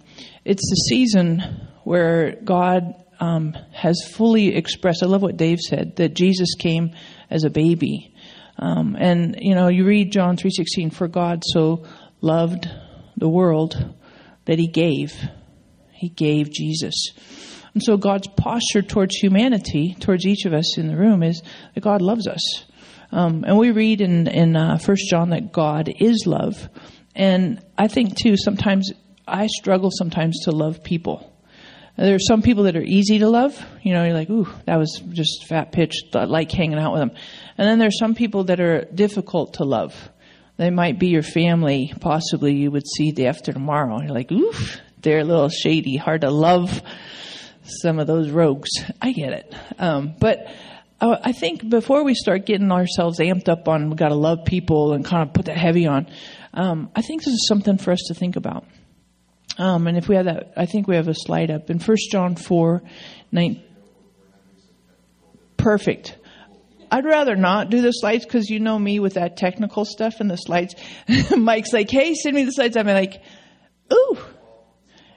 it's 0.46 0.66
the 0.70 0.76
season 0.88 1.40
where 1.84 2.36
God 2.42 2.94
um, 3.20 3.54
has 3.74 4.02
fully 4.14 4.56
expressed. 4.56 5.02
I 5.02 5.06
love 5.06 5.20
what 5.20 5.36
Dave 5.36 5.58
said 5.60 5.96
that 5.96 6.14
Jesus 6.14 6.54
came 6.58 6.94
as 7.28 7.44
a 7.44 7.50
baby 7.50 8.11
Um, 8.58 8.96
and 8.98 9.36
you 9.40 9.54
know, 9.54 9.68
you 9.68 9.84
read 9.84 10.12
John 10.12 10.36
three 10.36 10.50
sixteen, 10.50 10.90
for 10.90 11.08
God 11.08 11.42
so 11.44 11.84
loved 12.20 12.68
the 13.16 13.28
world 13.28 13.94
that 14.44 14.58
He 14.58 14.68
gave, 14.68 15.14
He 15.92 16.08
gave 16.08 16.50
Jesus. 16.50 16.94
And 17.74 17.82
so 17.82 17.96
God's 17.96 18.28
posture 18.28 18.82
towards 18.82 19.16
humanity, 19.16 19.96
towards 19.98 20.26
each 20.26 20.44
of 20.44 20.52
us 20.52 20.76
in 20.76 20.88
the 20.88 20.96
room, 20.96 21.22
is 21.22 21.42
that 21.74 21.80
God 21.80 22.02
loves 22.02 22.28
us. 22.28 22.64
Um, 23.10 23.44
and 23.46 23.56
we 23.56 23.70
read 23.70 24.00
in 24.00 24.26
in 24.26 24.56
uh, 24.56 24.76
First 24.78 25.08
John 25.08 25.30
that 25.30 25.52
God 25.52 25.90
is 25.98 26.24
love, 26.26 26.68
and 27.16 27.64
I 27.78 27.88
think 27.88 28.16
too 28.16 28.36
sometimes 28.36 28.92
I 29.26 29.46
struggle 29.46 29.90
sometimes 29.90 30.40
to 30.44 30.50
love 30.50 30.84
people. 30.84 31.31
There 31.96 32.14
are 32.14 32.20
some 32.20 32.40
people 32.40 32.64
that 32.64 32.76
are 32.76 32.82
easy 32.82 33.18
to 33.18 33.28
love. 33.28 33.62
You 33.82 33.92
know, 33.92 34.04
you're 34.04 34.14
like, 34.14 34.30
ooh, 34.30 34.48
that 34.64 34.78
was 34.78 35.02
just 35.10 35.46
fat 35.46 35.72
pitch. 35.72 35.94
I 36.14 36.24
like 36.24 36.50
hanging 36.50 36.78
out 36.78 36.92
with 36.92 37.00
them. 37.00 37.10
And 37.58 37.68
then 37.68 37.78
there's 37.78 37.98
some 37.98 38.14
people 38.14 38.44
that 38.44 38.60
are 38.60 38.86
difficult 38.86 39.54
to 39.54 39.64
love. 39.64 39.94
They 40.56 40.70
might 40.70 40.98
be 40.98 41.08
your 41.08 41.22
family. 41.22 41.92
Possibly 42.00 42.54
you 42.54 42.70
would 42.70 42.86
see 42.86 43.12
the 43.12 43.26
after 43.26 43.52
tomorrow. 43.52 44.00
You're 44.00 44.14
like, 44.14 44.32
oof, 44.32 44.80
they're 45.02 45.20
a 45.20 45.24
little 45.24 45.48
shady, 45.50 45.96
hard 45.96 46.22
to 46.22 46.30
love. 46.30 46.82
Some 47.64 47.98
of 47.98 48.06
those 48.06 48.30
rogues. 48.30 48.70
I 49.00 49.12
get 49.12 49.32
it. 49.32 49.54
Um, 49.78 50.14
but 50.18 50.46
uh, 51.00 51.18
I 51.22 51.32
think 51.32 51.68
before 51.68 52.04
we 52.04 52.14
start 52.14 52.46
getting 52.46 52.72
ourselves 52.72 53.18
amped 53.18 53.48
up 53.48 53.68
on 53.68 53.90
we 53.90 53.96
got 53.96 54.08
to 54.08 54.14
love 54.14 54.44
people 54.46 54.94
and 54.94 55.04
kind 55.04 55.28
of 55.28 55.34
put 55.34 55.46
that 55.46 55.56
heavy 55.56 55.86
on, 55.86 56.06
um, 56.54 56.90
I 56.96 57.02
think 57.02 57.22
this 57.22 57.34
is 57.34 57.46
something 57.48 57.76
for 57.76 57.92
us 57.92 58.02
to 58.08 58.14
think 58.14 58.36
about. 58.36 58.64
Um, 59.58 59.86
and 59.86 59.98
if 59.98 60.08
we 60.08 60.16
have 60.16 60.24
that, 60.26 60.52
I 60.56 60.66
think 60.66 60.88
we 60.88 60.96
have 60.96 61.08
a 61.08 61.14
slide 61.14 61.50
up 61.50 61.70
in 61.70 61.78
First 61.78 62.10
John 62.10 62.36
4, 62.36 62.82
9. 63.32 63.62
Perfect. 65.56 66.16
I'd 66.90 67.04
rather 67.04 67.36
not 67.36 67.70
do 67.70 67.80
the 67.80 67.90
slides 67.90 68.24
because 68.24 68.50
you 68.50 68.60
know 68.60 68.78
me 68.78 68.98
with 69.00 69.14
that 69.14 69.36
technical 69.36 69.84
stuff 69.84 70.20
and 70.20 70.30
the 70.30 70.36
slides. 70.36 70.74
Mike's 71.36 71.72
like, 71.72 71.90
hey, 71.90 72.14
send 72.14 72.34
me 72.34 72.44
the 72.44 72.50
slides. 72.50 72.76
I'm 72.76 72.86
like, 72.86 73.22
ooh. 73.92 74.18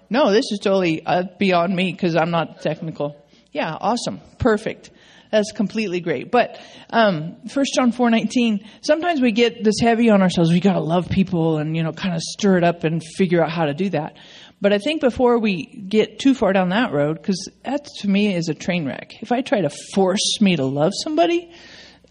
No, 0.09 0.31
this 0.31 0.45
is 0.51 0.59
totally 0.59 1.05
uh, 1.05 1.23
beyond 1.39 1.75
me 1.75 1.91
because 1.91 2.15
I'm 2.15 2.31
not 2.31 2.61
technical. 2.61 3.15
Yeah, 3.51 3.75
awesome. 3.79 4.21
Perfect. 4.37 4.91
That's 5.31 5.51
completely 5.51 5.99
great. 5.99 6.31
But 6.31 6.59
um, 6.89 7.37
1 7.53 7.65
John 7.73 7.91
4.19, 7.91 8.65
sometimes 8.81 9.21
we 9.21 9.31
get 9.31 9.63
this 9.63 9.75
heavy 9.81 10.09
on 10.09 10.21
ourselves. 10.21 10.51
We 10.51 10.59
got 10.59 10.73
to 10.73 10.79
love 10.79 11.09
people 11.09 11.57
and, 11.57 11.75
you 11.75 11.83
know, 11.83 11.91
kind 11.91 12.15
of 12.15 12.21
stir 12.21 12.57
it 12.57 12.63
up 12.63 12.83
and 12.83 13.03
figure 13.03 13.43
out 13.43 13.51
how 13.51 13.65
to 13.65 13.73
do 13.73 13.89
that. 13.89 14.17
But 14.61 14.73
I 14.73 14.77
think 14.77 15.01
before 15.01 15.37
we 15.37 15.65
get 15.65 16.19
too 16.19 16.33
far 16.33 16.53
down 16.53 16.69
that 16.69 16.93
road, 16.93 17.17
because 17.17 17.49
that 17.63 17.85
to 17.99 18.07
me 18.07 18.33
is 18.33 18.49
a 18.49 18.53
train 18.53 18.85
wreck. 18.85 19.11
If 19.21 19.31
I 19.31 19.41
try 19.41 19.61
to 19.61 19.69
force 19.93 20.41
me 20.41 20.55
to 20.55 20.65
love 20.65 20.93
somebody, 21.03 21.51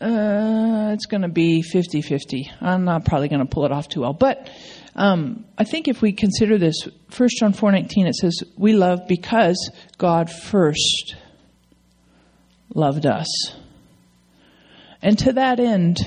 uh, 0.00 0.90
it's 0.92 1.06
going 1.06 1.22
to 1.22 1.28
be 1.28 1.62
50 1.62 2.02
50. 2.02 2.50
I'm 2.60 2.84
not 2.84 3.06
probably 3.06 3.28
going 3.28 3.40
to 3.40 3.46
pull 3.46 3.64
it 3.64 3.72
off 3.72 3.88
too 3.88 4.02
well. 4.02 4.12
But 4.12 4.50
um, 4.94 5.46
I 5.56 5.64
think 5.64 5.88
if 5.88 6.02
we 6.02 6.12
consider 6.12 6.58
this, 6.58 6.86
1 7.16 7.28
John 7.38 7.54
4.19, 7.54 8.06
it 8.06 8.14
says, 8.14 8.42
We 8.56 8.74
love 8.74 9.08
because 9.08 9.70
God 9.96 10.30
first 10.30 11.16
loved 12.74 13.06
us. 13.06 13.28
And 15.00 15.18
to 15.20 15.32
that 15.34 15.60
end, 15.60 15.98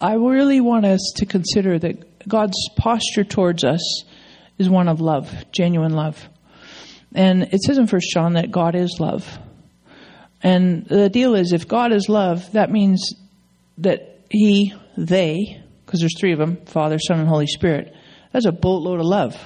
I 0.00 0.14
really 0.14 0.60
want 0.60 0.84
us 0.84 1.14
to 1.16 1.26
consider 1.26 1.78
that 1.78 2.28
God's 2.28 2.58
posture 2.76 3.24
towards 3.24 3.64
us 3.64 4.04
is 4.58 4.68
one 4.68 4.88
of 4.88 5.00
love, 5.00 5.32
genuine 5.52 5.92
love. 5.92 6.28
And 7.14 7.44
it 7.52 7.62
says 7.62 7.78
in 7.78 7.86
First 7.86 8.10
John 8.10 8.34
that 8.34 8.50
God 8.50 8.74
is 8.74 8.98
love. 9.00 9.38
And 10.42 10.84
the 10.86 11.08
deal 11.08 11.34
is, 11.34 11.52
if 11.52 11.66
God 11.66 11.92
is 11.92 12.08
love, 12.08 12.52
that 12.52 12.70
means 12.70 13.14
that 13.78 14.20
He, 14.30 14.74
they, 14.96 15.62
because 15.84 16.00
there's 16.00 16.18
three 16.18 16.32
of 16.32 16.38
them 16.38 16.58
Father, 16.66 16.98
Son, 16.98 17.20
and 17.20 17.28
Holy 17.28 17.46
Spirit, 17.46 17.94
that's 18.32 18.46
a 18.46 18.52
boatload 18.52 19.00
of 19.00 19.06
love. 19.06 19.36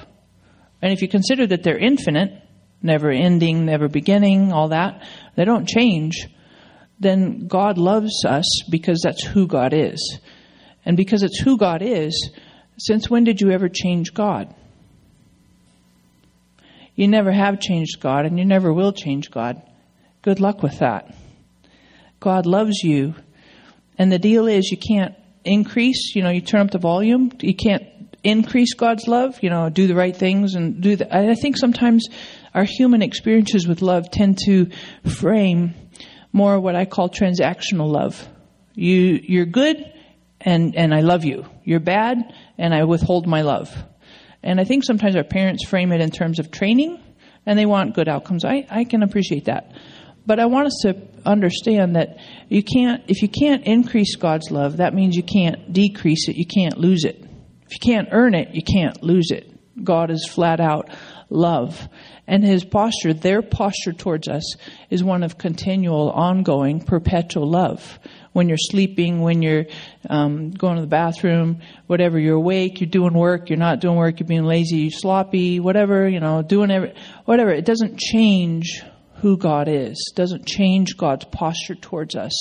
And 0.81 0.91
if 0.91 1.01
you 1.01 1.07
consider 1.07 1.47
that 1.47 1.63
they're 1.63 1.77
infinite, 1.77 2.40
never 2.81 3.09
ending, 3.09 3.65
never 3.65 3.87
beginning, 3.87 4.51
all 4.51 4.69
that, 4.69 5.03
they 5.35 5.45
don't 5.45 5.67
change, 5.67 6.27
then 6.99 7.47
God 7.47 7.77
loves 7.77 8.25
us 8.25 8.45
because 8.69 9.01
that's 9.03 9.23
who 9.23 9.47
God 9.47 9.73
is. 9.73 10.19
And 10.85 10.97
because 10.97 11.23
it's 11.23 11.39
who 11.39 11.57
God 11.57 11.81
is, 11.81 12.31
since 12.77 13.09
when 13.09 13.23
did 13.23 13.41
you 13.41 13.51
ever 13.51 13.69
change 13.69 14.13
God? 14.13 14.53
You 16.95 17.07
never 17.07 17.31
have 17.31 17.59
changed 17.59 17.99
God 17.99 18.25
and 18.25 18.37
you 18.37 18.45
never 18.45 18.73
will 18.73 18.91
change 18.91 19.31
God. 19.31 19.61
Good 20.21 20.39
luck 20.39 20.61
with 20.61 20.79
that. 20.79 21.15
God 22.19 22.45
loves 22.45 22.83
you. 22.83 23.15
And 23.97 24.11
the 24.11 24.19
deal 24.19 24.47
is 24.47 24.71
you 24.71 24.77
can't 24.77 25.15
increase, 25.43 26.15
you 26.15 26.21
know, 26.21 26.29
you 26.29 26.41
turn 26.41 26.61
up 26.61 26.71
the 26.71 26.77
volume, 26.77 27.31
you 27.41 27.55
can't 27.55 27.83
increase 28.23 28.73
God's 28.73 29.07
love, 29.07 29.41
you 29.41 29.49
know, 29.49 29.69
do 29.69 29.87
the 29.87 29.95
right 29.95 30.15
things 30.15 30.53
and 30.55 30.81
do 30.81 30.95
the 30.95 31.15
I 31.15 31.33
think 31.35 31.57
sometimes 31.57 32.07
our 32.53 32.63
human 32.63 33.01
experiences 33.01 33.67
with 33.67 33.81
love 33.81 34.11
tend 34.11 34.37
to 34.45 34.69
frame 35.05 35.73
more 36.33 36.59
what 36.59 36.75
I 36.75 36.85
call 36.85 37.09
transactional 37.09 37.91
love. 37.91 38.27
You 38.73 39.19
you're 39.23 39.45
good 39.45 39.77
and 40.39 40.75
and 40.75 40.93
I 40.93 41.01
love 41.01 41.25
you. 41.25 41.45
You're 41.63 41.79
bad 41.79 42.33
and 42.57 42.73
I 42.73 42.83
withhold 42.83 43.27
my 43.27 43.41
love. 43.41 43.75
And 44.43 44.59
I 44.59 44.63
think 44.63 44.83
sometimes 44.83 45.15
our 45.15 45.23
parents 45.23 45.65
frame 45.67 45.91
it 45.91 46.01
in 46.01 46.09
terms 46.09 46.39
of 46.39 46.51
training 46.51 46.99
and 47.45 47.57
they 47.57 47.65
want 47.65 47.95
good 47.95 48.07
outcomes. 48.07 48.45
I, 48.45 48.65
I 48.69 48.83
can 48.85 49.03
appreciate 49.03 49.45
that. 49.45 49.71
But 50.25 50.39
I 50.39 50.45
want 50.45 50.67
us 50.67 50.79
to 50.83 50.95
understand 51.25 51.95
that 51.95 52.17
you 52.47 52.63
can't 52.63 53.03
if 53.07 53.21
you 53.21 53.29
can't 53.29 53.65
increase 53.65 54.15
God's 54.15 54.51
love, 54.51 54.77
that 54.77 54.93
means 54.93 55.15
you 55.15 55.23
can't 55.23 55.73
decrease 55.73 56.27
it, 56.27 56.35
you 56.35 56.45
can't 56.45 56.77
lose 56.77 57.03
it. 57.03 57.23
If 57.65 57.73
you 57.73 57.79
can't 57.79 58.09
earn 58.11 58.35
it, 58.35 58.53
you 58.53 58.61
can't 58.61 59.01
lose 59.01 59.31
it. 59.31 59.47
God 59.83 60.11
is 60.11 60.27
flat 60.27 60.59
out 60.59 60.89
love. 61.31 61.87
And 62.27 62.43
his 62.43 62.63
posture, 62.63 63.13
their 63.13 63.41
posture 63.41 63.93
towards 63.93 64.27
us, 64.27 64.55
is 64.89 65.03
one 65.03 65.23
of 65.23 65.37
continual, 65.37 66.11
ongoing, 66.11 66.81
perpetual 66.81 67.49
love. 67.49 67.99
When 68.33 68.47
you're 68.47 68.57
sleeping, 68.57 69.21
when 69.21 69.41
you're 69.41 69.65
um, 70.09 70.51
going 70.51 70.75
to 70.75 70.81
the 70.81 70.87
bathroom, 70.87 71.61
whatever, 71.87 72.19
you're 72.19 72.35
awake, 72.35 72.79
you're 72.79 72.89
doing 72.89 73.13
work, 73.13 73.49
you're 73.49 73.57
not 73.57 73.79
doing 73.79 73.97
work, 73.97 74.19
you're 74.19 74.27
being 74.27 74.45
lazy, 74.45 74.77
you're 74.77 74.91
sloppy, 74.91 75.59
whatever, 75.59 76.07
you 76.07 76.19
know, 76.19 76.41
doing 76.41 76.69
every, 76.69 76.93
whatever. 77.25 77.51
It 77.51 77.65
doesn't 77.65 77.97
change 77.97 78.83
who 79.15 79.37
God 79.37 79.67
is. 79.67 80.13
Doesn't 80.15 80.45
change 80.45 80.97
God's 80.97 81.25
posture 81.25 81.75
towards 81.75 82.15
us. 82.15 82.33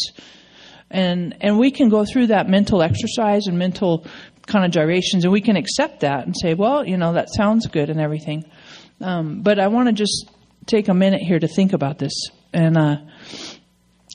And, 0.90 1.36
and 1.40 1.58
we 1.58 1.70
can 1.70 1.88
go 1.88 2.04
through 2.04 2.28
that 2.28 2.48
mental 2.48 2.82
exercise 2.82 3.46
and 3.46 3.58
mental 3.58 4.06
kind 4.46 4.64
of 4.64 4.72
gyrations 4.72 5.24
and 5.24 5.32
we 5.32 5.40
can 5.40 5.56
accept 5.56 6.00
that 6.00 6.26
and 6.26 6.34
say, 6.36 6.54
well, 6.54 6.84
you 6.84 6.96
know, 6.96 7.12
that 7.12 7.32
sounds 7.32 7.66
good 7.66 7.90
and 7.90 8.00
everything. 8.00 8.44
Um, 9.00 9.42
but 9.42 9.58
I 9.58 9.68
want 9.68 9.88
to 9.88 9.92
just 9.92 10.30
take 10.66 10.88
a 10.88 10.94
minute 10.94 11.20
here 11.22 11.38
to 11.38 11.48
think 11.48 11.72
about 11.72 11.98
this, 11.98 12.12
and 12.52 12.76
uh, 12.76 12.96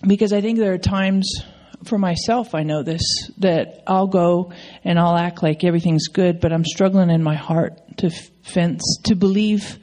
because 0.06 0.34
I 0.34 0.42
think 0.42 0.60
there 0.60 0.74
are 0.74 0.77
times 0.77 1.44
for 1.86 1.98
myself, 1.98 2.56
I 2.56 2.63
know 2.63 2.84
this 2.84 3.01
that 3.39 3.84
I'll 3.88 4.08
go 4.08 4.51
and 4.84 5.00
I'll 5.00 5.15
act 5.15 5.44
like 5.44 5.63
everything's 5.63 6.08
good, 6.08 6.39
but 6.39 6.51
I'm 6.51 6.65
struggling 6.65 7.10
in 7.10 7.24
my 7.24 7.36
heart 7.36 7.98
to 7.98 8.10
fence 8.44 9.00
to 9.06 9.15
believe 9.15 9.77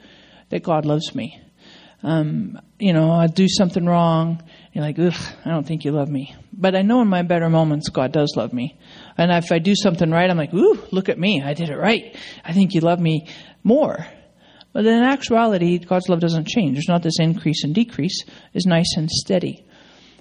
that 0.49 0.63
God 0.63 0.85
loves 0.85 1.15
me. 1.15 1.39
Um, 2.03 2.59
you 2.79 2.91
know, 2.91 3.11
I 3.11 3.27
do 3.27 3.47
something 3.47 3.85
wrong. 3.85 4.43
You're 4.73 4.83
like, 4.83 4.99
ugh, 4.99 5.15
I 5.45 5.49
don't 5.49 5.65
think 5.65 5.85
you 5.85 5.91
love 5.91 6.09
me. 6.09 6.35
But 6.51 6.75
I 6.75 6.81
know 6.81 7.01
in 7.01 7.07
my 7.07 7.21
better 7.21 7.49
moments, 7.49 7.89
God 7.89 8.11
does 8.11 8.33
love 8.35 8.51
me. 8.51 8.77
And 9.17 9.31
if 9.31 9.51
I 9.51 9.59
do 9.59 9.73
something 9.75 10.11
right, 10.11 10.29
I'm 10.29 10.37
like, 10.37 10.53
ooh, 10.53 10.79
look 10.91 11.07
at 11.07 11.17
me. 11.17 11.41
I 11.41 11.53
did 11.53 11.69
it 11.69 11.77
right. 11.77 12.15
I 12.43 12.51
think 12.51 12.73
you 12.73 12.81
love 12.81 12.99
me 12.99 13.27
more. 13.63 14.05
But 14.73 14.87
in 14.87 15.03
actuality, 15.03 15.77
God's 15.77 16.09
love 16.09 16.19
doesn't 16.19 16.47
change. 16.47 16.75
There's 16.75 16.87
not 16.87 17.03
this 17.03 17.19
increase 17.19 17.63
and 17.63 17.75
decrease. 17.75 18.23
It's 18.53 18.65
nice 18.65 18.97
and 18.97 19.09
steady. 19.09 19.65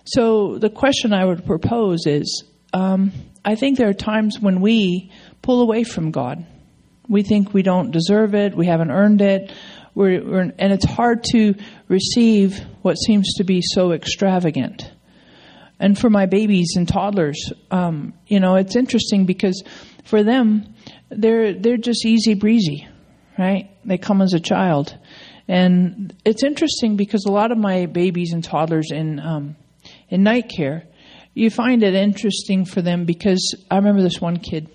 So 0.05 0.59
the 0.59 0.69
question 0.69 1.15
I 1.15 1.25
would 1.25 1.47
propose 1.47 2.07
is, 2.07 2.45
um, 2.75 3.13
I 3.45 3.55
think 3.55 3.79
there 3.79 3.89
are 3.89 3.95
times 3.95 4.39
when 4.39 4.61
we 4.61 5.11
pull 5.41 5.63
away 5.63 5.85
from 5.85 6.11
God. 6.11 6.47
We 7.09 7.23
think 7.23 7.53
we 7.53 7.63
don't 7.63 7.91
deserve 7.91 8.35
it. 8.35 8.55
We 8.55 8.67
haven't 8.67 8.91
earned 8.91 9.23
it. 9.23 9.53
We're, 9.95 10.23
we're, 10.25 10.53
and 10.59 10.73
it's 10.73 10.85
hard 10.85 11.25
to 11.33 11.55
receive 11.89 12.59
what 12.83 12.95
seems 12.95 13.35
to 13.35 13.45
be 13.45 13.63
so 13.63 13.93
extravagant. 13.93 14.91
And 15.81 15.99
for 15.99 16.11
my 16.11 16.27
babies 16.27 16.75
and 16.77 16.87
toddlers, 16.87 17.53
um, 17.71 18.15
you 18.27 18.39
know, 18.39 18.55
it's 18.57 18.77
interesting 18.77 19.27
because 19.27 19.63
for 20.05 20.23
them, 20.23 20.75
they're 21.11 21.53
they're 21.53 21.77
just 21.77 22.07
easy 22.07 22.35
breezy 22.35 22.87
right? 23.39 23.71
They 23.85 23.99
come 23.99 24.23
as 24.23 24.33
a 24.33 24.41
child. 24.41 24.97
And 25.49 26.15
it's 26.25 26.43
interesting 26.43 26.97
because 26.97 27.25
a 27.27 27.33
lot 27.33 27.53
of 27.53 27.59
my 27.59 27.87
babies 27.87 28.33
and 28.33 28.43
toddlers 28.43 28.91
in 28.93 29.19
um, 29.19 29.57
in 30.09 30.23
night 30.23 30.51
care, 30.55 30.85
you 31.35 31.51
find 31.51 31.83
it 31.83 31.95
interesting 31.95 32.65
for 32.65 32.83
them 32.83 33.05
because 33.05 33.57
I 33.71 33.77
remember 33.77 34.03
this 34.03 34.21
one 34.21 34.39
kid, 34.39 34.69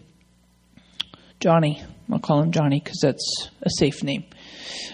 Johnny. 1.39 1.83
I'll 2.11 2.19
call 2.19 2.41
him 2.41 2.51
Johnny 2.51 2.79
because 2.81 2.99
that's 3.01 3.49
a 3.61 3.69
safe 3.69 4.01
name. 4.01 4.25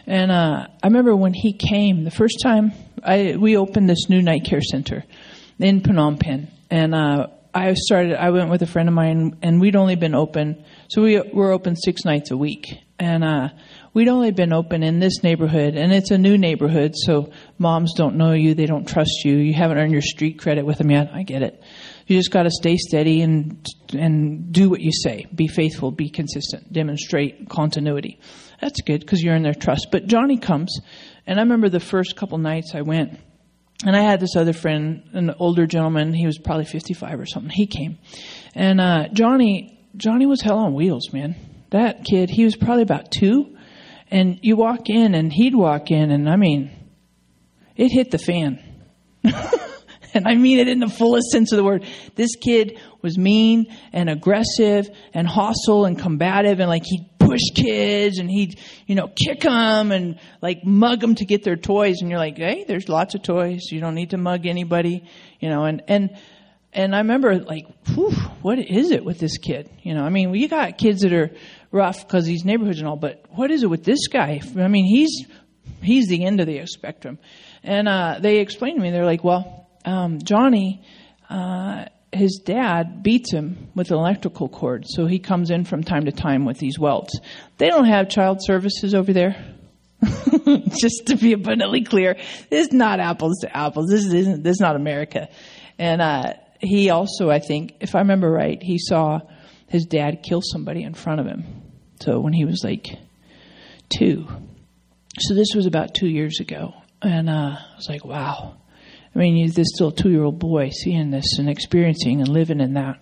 And 0.08 0.32
uh, 0.32 0.68
I 0.82 0.88
remember 0.88 1.16
when 1.16 1.34
he 1.34 1.54
came 1.54 2.04
the 2.04 2.12
first 2.12 2.40
time 2.42 2.72
I 3.04 3.36
we 3.38 3.58
opened 3.58 3.90
this 3.90 4.10
new 4.10 4.22
night 4.22 4.46
care 4.46 4.62
center 4.62 5.04
in 5.60 5.82
Phnom 5.82 6.20
Penh, 6.20 6.48
and 6.70 6.96
uh, 6.96 7.28
I 7.54 7.74
started. 7.74 8.16
I 8.16 8.30
went 8.32 8.50
with 8.50 8.62
a 8.62 8.68
friend 8.68 8.88
of 8.88 8.96
mine, 8.96 9.38
and 9.42 9.60
we'd 9.60 9.76
only 9.76 9.96
been 9.96 10.16
open. 10.16 10.64
So 10.90 11.02
we 11.02 11.22
were 11.22 11.52
open 11.52 11.76
six 11.76 12.06
nights 12.06 12.32
a 12.32 12.38
week, 12.38 12.78
and 13.00 13.24
uh, 13.24 13.50
we'd 13.94 14.08
only 14.08 14.32
been 14.32 14.54
open 14.54 14.84
in 14.84 15.00
this 15.00 15.24
neighborhood, 15.24 15.76
and 15.76 15.94
it's 15.94 16.12
a 16.12 16.18
new 16.18 16.38
neighborhood. 16.38 16.94
So 16.96 17.32
moms 17.58 17.94
don't 17.96 18.16
know 18.16 18.34
you, 18.34 18.54
they 18.54 18.66
don't 18.66 18.88
trust 18.88 19.24
you. 19.24 19.36
You 19.38 19.54
haven't 19.54 19.78
earned 19.78 19.92
your 19.92 20.02
street 20.02 20.40
credit 20.40 20.66
with 20.66 20.78
them 20.78 20.92
yet. 20.92 21.12
I 21.14 21.24
get 21.24 21.44
it. 21.44 21.62
You 22.08 22.18
just 22.18 22.32
got 22.32 22.44
to 22.44 22.52
stay 22.52 22.78
steady 22.78 23.22
and 23.22 23.66
and 23.94 24.52
do 24.52 24.70
what 24.70 24.82
you 24.82 24.92
say. 24.92 25.26
Be 25.34 25.48
faithful. 25.48 25.92
Be 25.92 26.10
consistent. 26.10 26.72
Demonstrate 26.74 27.48
continuity. 27.50 28.20
That's 28.60 28.82
good 28.82 29.02
because 29.02 29.22
you're 29.22 29.36
in 29.36 29.44
their 29.44 29.54
trust. 29.54 29.88
But 29.92 30.08
Johnny 30.08 30.38
comes, 30.38 30.80
and 31.26 31.40
I 31.40 31.44
remember 31.44 31.70
the 31.70 31.80
first 31.80 32.16
couple 32.16 32.38
nights 32.38 32.74
I 32.76 32.82
went 32.82 33.20
and 33.86 33.96
I 33.96 34.02
had 34.02 34.20
this 34.20 34.36
other 34.36 34.54
friend, 34.54 35.04
an 35.14 35.34
older 35.40 35.66
gentleman. 35.66 36.14
He 36.14 36.26
was 36.26 36.38
probably 36.38 36.66
55 36.66 37.20
or 37.20 37.26
something. 37.26 37.50
He 37.50 37.68
came, 37.68 37.98
and 38.56 38.80
uh, 38.80 39.08
Johnny, 39.12 39.80
Johnny 39.98 40.26
was 40.26 40.42
hell 40.42 40.58
on 40.60 40.74
wheels, 40.74 41.12
man. 41.12 41.36
That 41.72 42.06
kid, 42.06 42.30
he 42.30 42.46
was 42.46 42.56
probably 42.56 42.84
about 42.84 43.12
two, 43.12 43.53
and 44.14 44.40
you 44.44 44.56
walk 44.56 44.90
in, 44.90 45.16
and 45.16 45.34
he'd 45.34 45.56
walk 45.56 45.90
in, 45.90 46.12
and 46.12 46.30
I 46.30 46.36
mean, 46.36 46.70
it 47.76 47.90
hit 47.90 48.12
the 48.12 48.20
fan. 48.20 48.60
and 50.14 50.28
I 50.28 50.36
mean 50.36 50.60
it 50.60 50.68
in 50.68 50.80
the 50.80 50.88
fullest 50.88 51.32
sense 51.32 51.52
of 51.52 51.58
the 51.58 51.64
word. 51.64 51.84
This 52.14 52.36
kid 52.36 52.80
was 53.02 53.18
mean 53.18 53.76
and 53.92 54.10
aggressive 54.10 54.90
and 55.14 55.28
hostile 55.28 55.86
and 55.86 55.98
combative 55.98 56.60
and 56.60 56.70
like 56.70 56.84
he'd 56.86 57.10
push 57.18 57.42
kids 57.56 58.20
and 58.20 58.30
he'd, 58.30 58.60
you 58.86 58.94
know, 58.94 59.08
kick 59.08 59.42
them 59.42 59.92
and 59.92 60.20
like 60.42 60.64
mug 60.64 61.00
them 61.00 61.16
to 61.16 61.26
get 61.26 61.44
their 61.44 61.56
toys. 61.56 62.02
And 62.02 62.10
you're 62.12 62.20
like, 62.20 62.38
hey, 62.38 62.66
there's 62.68 62.90
lots 62.90 63.16
of 63.16 63.24
toys. 63.24 63.72
You 63.72 63.80
don't 63.80 63.96
need 63.96 64.12
to 64.12 64.18
mug 64.18 64.46
anybody, 64.46 65.06
you 65.40 65.50
know, 65.50 65.66
and, 65.66 65.82
and, 65.88 66.16
and 66.72 66.96
I 66.96 67.00
remember 67.00 67.40
like, 67.40 67.68
whew, 67.88 68.12
what 68.42 68.60
is 68.60 68.92
it 68.92 69.06
with 69.06 69.20
this 69.20 69.38
kid? 69.38 69.70
You 69.82 69.94
know, 69.94 70.04
I 70.04 70.10
mean, 70.10 70.34
you 70.34 70.48
got 70.48 70.78
kids 70.78 71.02
that 71.02 71.14
are 71.14 71.32
rough 71.74 72.08
because 72.08 72.26
these 72.26 72.46
neighborhoods 72.46 72.80
and 72.80 72.88
all, 72.88 72.96
but 72.96 73.26
what 73.32 73.52
is 73.52 73.64
it 73.64 73.68
with 73.68 73.84
this 73.84 74.08
guy? 74.08 74.40
I 74.58 74.68
mean, 74.70 74.86
he's, 74.86 75.26
he's 75.82 76.08
the 76.08 76.24
end 76.24 76.40
of 76.40 76.48
the 76.48 76.66
spectrum. 76.68 77.20
And, 77.64 77.90
uh, 77.90 78.20
they 78.22 78.40
explained 78.40 78.78
to 78.78 78.82
me, 78.82 78.92
they're 78.92 79.06
like, 79.06 79.24
well, 79.24 79.68
um, 79.84 80.20
Johnny, 80.24 80.86
uh, 81.30 81.86
his 82.14 82.42
dad 82.46 83.02
beats 83.04 83.32
him 83.32 83.70
with 83.76 83.90
an 83.92 83.98
electrical 83.98 84.48
cord, 84.48 84.86
so 84.88 85.08
he 85.08 85.20
comes 85.20 85.50
in 85.50 85.66
from 85.66 85.84
time 85.84 86.06
to 86.06 86.12
time 86.12 86.46
with 86.46 86.60
these 86.60 86.78
welts. 86.78 87.20
They 87.58 87.70
don't 87.70 87.86
have 87.86 88.08
child 88.08 88.40
services 88.42 88.94
over 88.94 89.12
there. 89.14 89.36
Just 90.80 91.08
to 91.08 91.16
be 91.16 91.34
abundantly 91.34 91.84
clear, 91.84 92.16
this 92.50 92.68
is 92.68 92.74
not 92.74 93.00
apples 93.00 93.40
to 93.42 93.58
apples. 93.58 93.90
This 93.90 94.06
isn't. 94.06 94.44
This 94.44 94.58
is 94.58 94.60
not 94.60 94.76
America. 94.76 95.30
And 95.80 96.02
uh, 96.02 96.34
he 96.60 96.90
also, 96.90 97.30
I 97.30 97.40
think, 97.40 97.76
if 97.80 97.96
I 97.96 98.00
remember 98.00 98.30
right, 98.30 98.62
he 98.62 98.78
saw 98.78 99.22
his 99.68 99.86
dad 99.86 100.22
kill 100.22 100.42
somebody 100.42 100.84
in 100.84 100.94
front 100.94 101.22
of 101.22 101.26
him. 101.26 101.63
So 102.02 102.20
when 102.20 102.34
he 102.34 102.46
was 102.46 102.62
like 102.64 102.98
two, 103.90 104.28
so 105.20 105.34
this 105.34 105.54
was 105.56 105.66
about 105.66 105.94
two 105.94 106.08
years 106.08 106.40
ago, 106.40 106.74
and 107.02 107.30
uh, 107.30 107.56
I 107.58 107.76
was 107.76 107.88
like, 107.90 108.04
wow 108.04 108.58
I 109.16 109.20
mean, 109.20 109.52
this 109.52 109.68
still 109.74 109.92
two 109.92 110.10
year 110.10 110.24
old 110.24 110.40
boy 110.40 110.70
seeing 110.70 111.12
this 111.12 111.38
and 111.38 111.50
experiencing 111.50 112.22
and 112.22 112.28
living 112.28 112.60
in 112.60 112.74
that. 112.74 113.00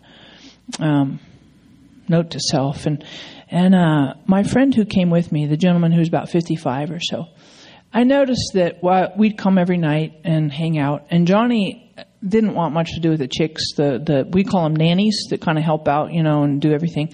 Um, 0.79 1.19
note 2.07 2.31
to 2.31 2.39
self. 2.39 2.85
And, 2.85 3.03
and 3.49 3.73
uh, 3.73 4.15
my 4.25 4.43
friend 4.43 4.75
who 4.75 4.85
came 4.85 5.09
with 5.09 5.31
me, 5.31 5.47
the 5.47 5.57
gentleman 5.57 5.91
who's 5.91 6.09
about 6.09 6.29
55 6.29 6.91
or 6.91 6.99
so, 6.99 7.27
I 7.93 8.03
noticed 8.03 8.51
that 8.53 8.81
while 8.81 9.13
we'd 9.17 9.37
come 9.37 9.57
every 9.57 9.77
night 9.77 10.19
and 10.23 10.51
hang 10.51 10.77
out, 10.77 11.07
and 11.09 11.27
Johnny 11.27 11.93
didn't 12.25 12.55
want 12.55 12.73
much 12.73 12.93
to 12.93 12.99
do 12.99 13.09
with 13.09 13.19
the 13.19 13.27
chicks. 13.27 13.73
The 13.75 13.99
the 13.99 14.27
we 14.29 14.45
call 14.45 14.63
them 14.63 14.75
nannies 14.75 15.25
that 15.29 15.41
kind 15.41 15.57
of 15.57 15.63
help 15.65 15.89
out, 15.89 16.13
you 16.13 16.23
know, 16.23 16.43
and 16.43 16.61
do 16.61 16.71
everything. 16.71 17.13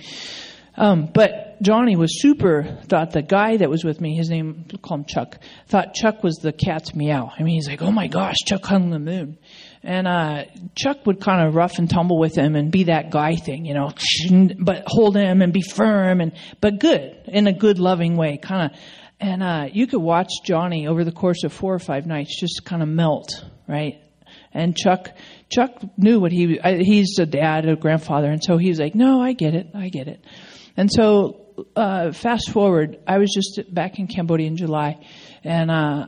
Um, 0.75 1.09
but 1.11 1.46
Johnny 1.61 1.95
was 1.95 2.21
super, 2.21 2.79
thought 2.87 3.11
the 3.11 3.21
guy 3.21 3.57
that 3.57 3.69
was 3.69 3.83
with 3.83 3.99
me, 3.99 4.15
his 4.15 4.29
name, 4.29 4.65
we'll 4.71 4.79
call 4.79 4.97
him 4.97 5.05
Chuck, 5.05 5.39
thought 5.67 5.93
Chuck 5.93 6.23
was 6.23 6.35
the 6.35 6.51
cat's 6.51 6.95
meow. 6.95 7.31
I 7.37 7.43
mean, 7.43 7.55
he's 7.55 7.67
like, 7.67 7.81
oh 7.81 7.91
my 7.91 8.07
gosh, 8.07 8.35
Chuck 8.45 8.65
hung 8.65 8.89
the 8.89 8.99
moon. 8.99 9.37
And, 9.83 10.07
uh, 10.07 10.45
Chuck 10.75 11.05
would 11.05 11.21
kind 11.21 11.47
of 11.47 11.55
rough 11.55 11.79
and 11.79 11.89
tumble 11.89 12.19
with 12.19 12.35
him 12.35 12.55
and 12.55 12.71
be 12.71 12.85
that 12.85 13.09
guy 13.11 13.35
thing, 13.35 13.65
you 13.65 13.73
know, 13.73 13.91
but 14.59 14.83
hold 14.87 15.15
him 15.15 15.41
and 15.41 15.53
be 15.53 15.61
firm 15.61 16.21
and, 16.21 16.33
but 16.61 16.79
good, 16.79 17.23
in 17.25 17.47
a 17.47 17.53
good 17.53 17.79
loving 17.79 18.17
way, 18.17 18.37
kind 18.37 18.71
of. 18.71 18.79
And, 19.19 19.41
uh, 19.41 19.67
you 19.71 19.87
could 19.87 20.01
watch 20.01 20.31
Johnny 20.43 20.87
over 20.87 21.03
the 21.03 21.11
course 21.11 21.43
of 21.43 21.53
four 21.53 21.73
or 21.73 21.79
five 21.79 22.05
nights 22.05 22.39
just 22.39 22.63
kind 22.65 22.83
of 22.83 22.89
melt, 22.89 23.43
right? 23.67 24.01
And 24.53 24.75
Chuck, 24.75 25.09
Chuck 25.49 25.71
knew 25.97 26.19
what 26.19 26.31
he, 26.31 26.59
he's 26.63 27.17
a 27.19 27.25
dad, 27.25 27.67
a 27.67 27.75
grandfather, 27.75 28.29
and 28.29 28.43
so 28.43 28.57
he 28.57 28.69
was 28.69 28.79
like, 28.79 28.95
no, 28.95 29.21
I 29.21 29.33
get 29.33 29.53
it, 29.53 29.67
I 29.73 29.89
get 29.89 30.07
it. 30.07 30.23
And 30.75 30.91
so, 30.91 31.46
uh, 31.75 32.11
fast 32.11 32.51
forward, 32.51 32.99
I 33.07 33.17
was 33.17 33.31
just 33.33 33.73
back 33.73 33.99
in 33.99 34.07
Cambodia 34.07 34.47
in 34.47 34.57
July, 34.57 35.05
and 35.43 35.71
uh, 35.71 36.07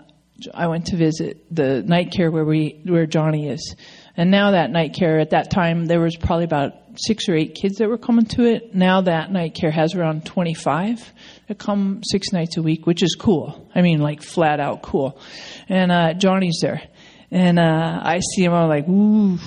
I 0.53 0.67
went 0.67 0.87
to 0.87 0.95
visit 0.95 1.53
the 1.53 1.83
night 1.83 2.11
care 2.11 2.31
where 2.31 2.45
we 2.45 2.81
where 2.85 3.05
Johnny 3.05 3.49
is. 3.49 3.75
And 4.15 4.31
now 4.31 4.51
that 4.51 4.69
night 4.69 4.93
care, 4.93 5.19
at 5.19 5.31
that 5.31 5.49
time 5.49 5.85
there 5.85 5.99
was 5.99 6.15
probably 6.15 6.45
about 6.45 6.73
six 6.95 7.29
or 7.29 7.35
eight 7.35 7.55
kids 7.55 7.77
that 7.77 7.87
were 7.87 7.97
coming 7.97 8.25
to 8.25 8.43
it. 8.43 8.75
Now 8.75 9.01
that 9.01 9.31
night 9.31 9.55
care 9.55 9.71
has 9.71 9.95
around 9.95 10.25
25 10.25 11.13
that 11.47 11.57
come 11.57 12.01
six 12.03 12.31
nights 12.33 12.57
a 12.57 12.61
week, 12.61 12.85
which 12.85 13.01
is 13.01 13.15
cool. 13.19 13.69
I 13.73 13.81
mean, 13.81 13.99
like 13.99 14.21
flat 14.21 14.59
out 14.59 14.81
cool. 14.81 15.19
And 15.67 15.91
uh, 15.91 16.13
Johnny's 16.13 16.59
there, 16.61 16.81
and 17.31 17.59
uh, 17.59 17.99
I 18.03 18.19
see 18.19 18.43
him. 18.43 18.53
I'm 18.53 18.69
like, 18.69 18.87
ooh, 18.87 19.37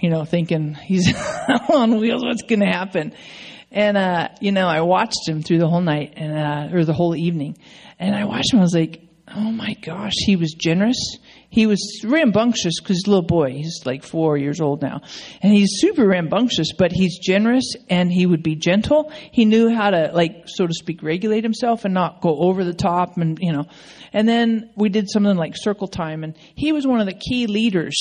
you 0.00 0.10
know, 0.10 0.24
thinking 0.24 0.74
he's 0.74 1.12
on 1.68 1.98
wheels. 1.98 2.24
What's 2.24 2.42
going 2.42 2.60
to 2.60 2.66
happen? 2.66 3.12
And, 3.72 3.96
uh, 3.96 4.28
you 4.40 4.52
know, 4.52 4.68
I 4.68 4.82
watched 4.82 5.26
him 5.26 5.42
through 5.42 5.58
the 5.58 5.68
whole 5.68 5.80
night 5.80 6.14
and, 6.16 6.32
uh, 6.32 6.76
or 6.76 6.84
the 6.84 6.92
whole 6.92 7.16
evening. 7.16 7.56
And 7.98 8.14
I 8.14 8.24
watched 8.24 8.52
him. 8.52 8.58
I 8.58 8.62
was 8.62 8.74
like, 8.74 9.02
oh 9.34 9.50
my 9.50 9.74
gosh, 9.74 10.14
he 10.16 10.36
was 10.36 10.52
generous. 10.52 11.16
He 11.48 11.66
was 11.66 12.02
rambunctious 12.04 12.80
because 12.80 12.96
he's 12.96 13.06
a 13.06 13.10
little 13.10 13.26
boy, 13.26 13.52
he's 13.52 13.82
like 13.84 14.04
four 14.04 14.36
years 14.36 14.60
old 14.60 14.82
now. 14.82 15.00
And 15.42 15.52
he's 15.52 15.68
super 15.80 16.06
rambunctious, 16.06 16.72
but 16.76 16.92
he's 16.92 17.18
generous 17.18 17.74
and 17.88 18.10
he 18.12 18.26
would 18.26 18.42
be 18.42 18.56
gentle. 18.56 19.10
He 19.32 19.44
knew 19.44 19.68
how 19.74 19.90
to, 19.90 20.10
like, 20.12 20.44
so 20.46 20.66
to 20.66 20.72
speak, 20.74 21.02
regulate 21.02 21.44
himself 21.44 21.84
and 21.84 21.94
not 21.94 22.20
go 22.20 22.38
over 22.38 22.64
the 22.64 22.74
top 22.74 23.16
and, 23.16 23.38
you 23.40 23.52
know. 23.52 23.66
And 24.12 24.28
then 24.28 24.70
we 24.76 24.88
did 24.88 25.10
something 25.10 25.36
like 25.36 25.54
circle 25.56 25.88
time 25.88 26.24
and 26.24 26.36
he 26.54 26.72
was 26.72 26.86
one 26.86 27.00
of 27.00 27.06
the 27.06 27.14
key 27.14 27.46
leaders 27.46 27.94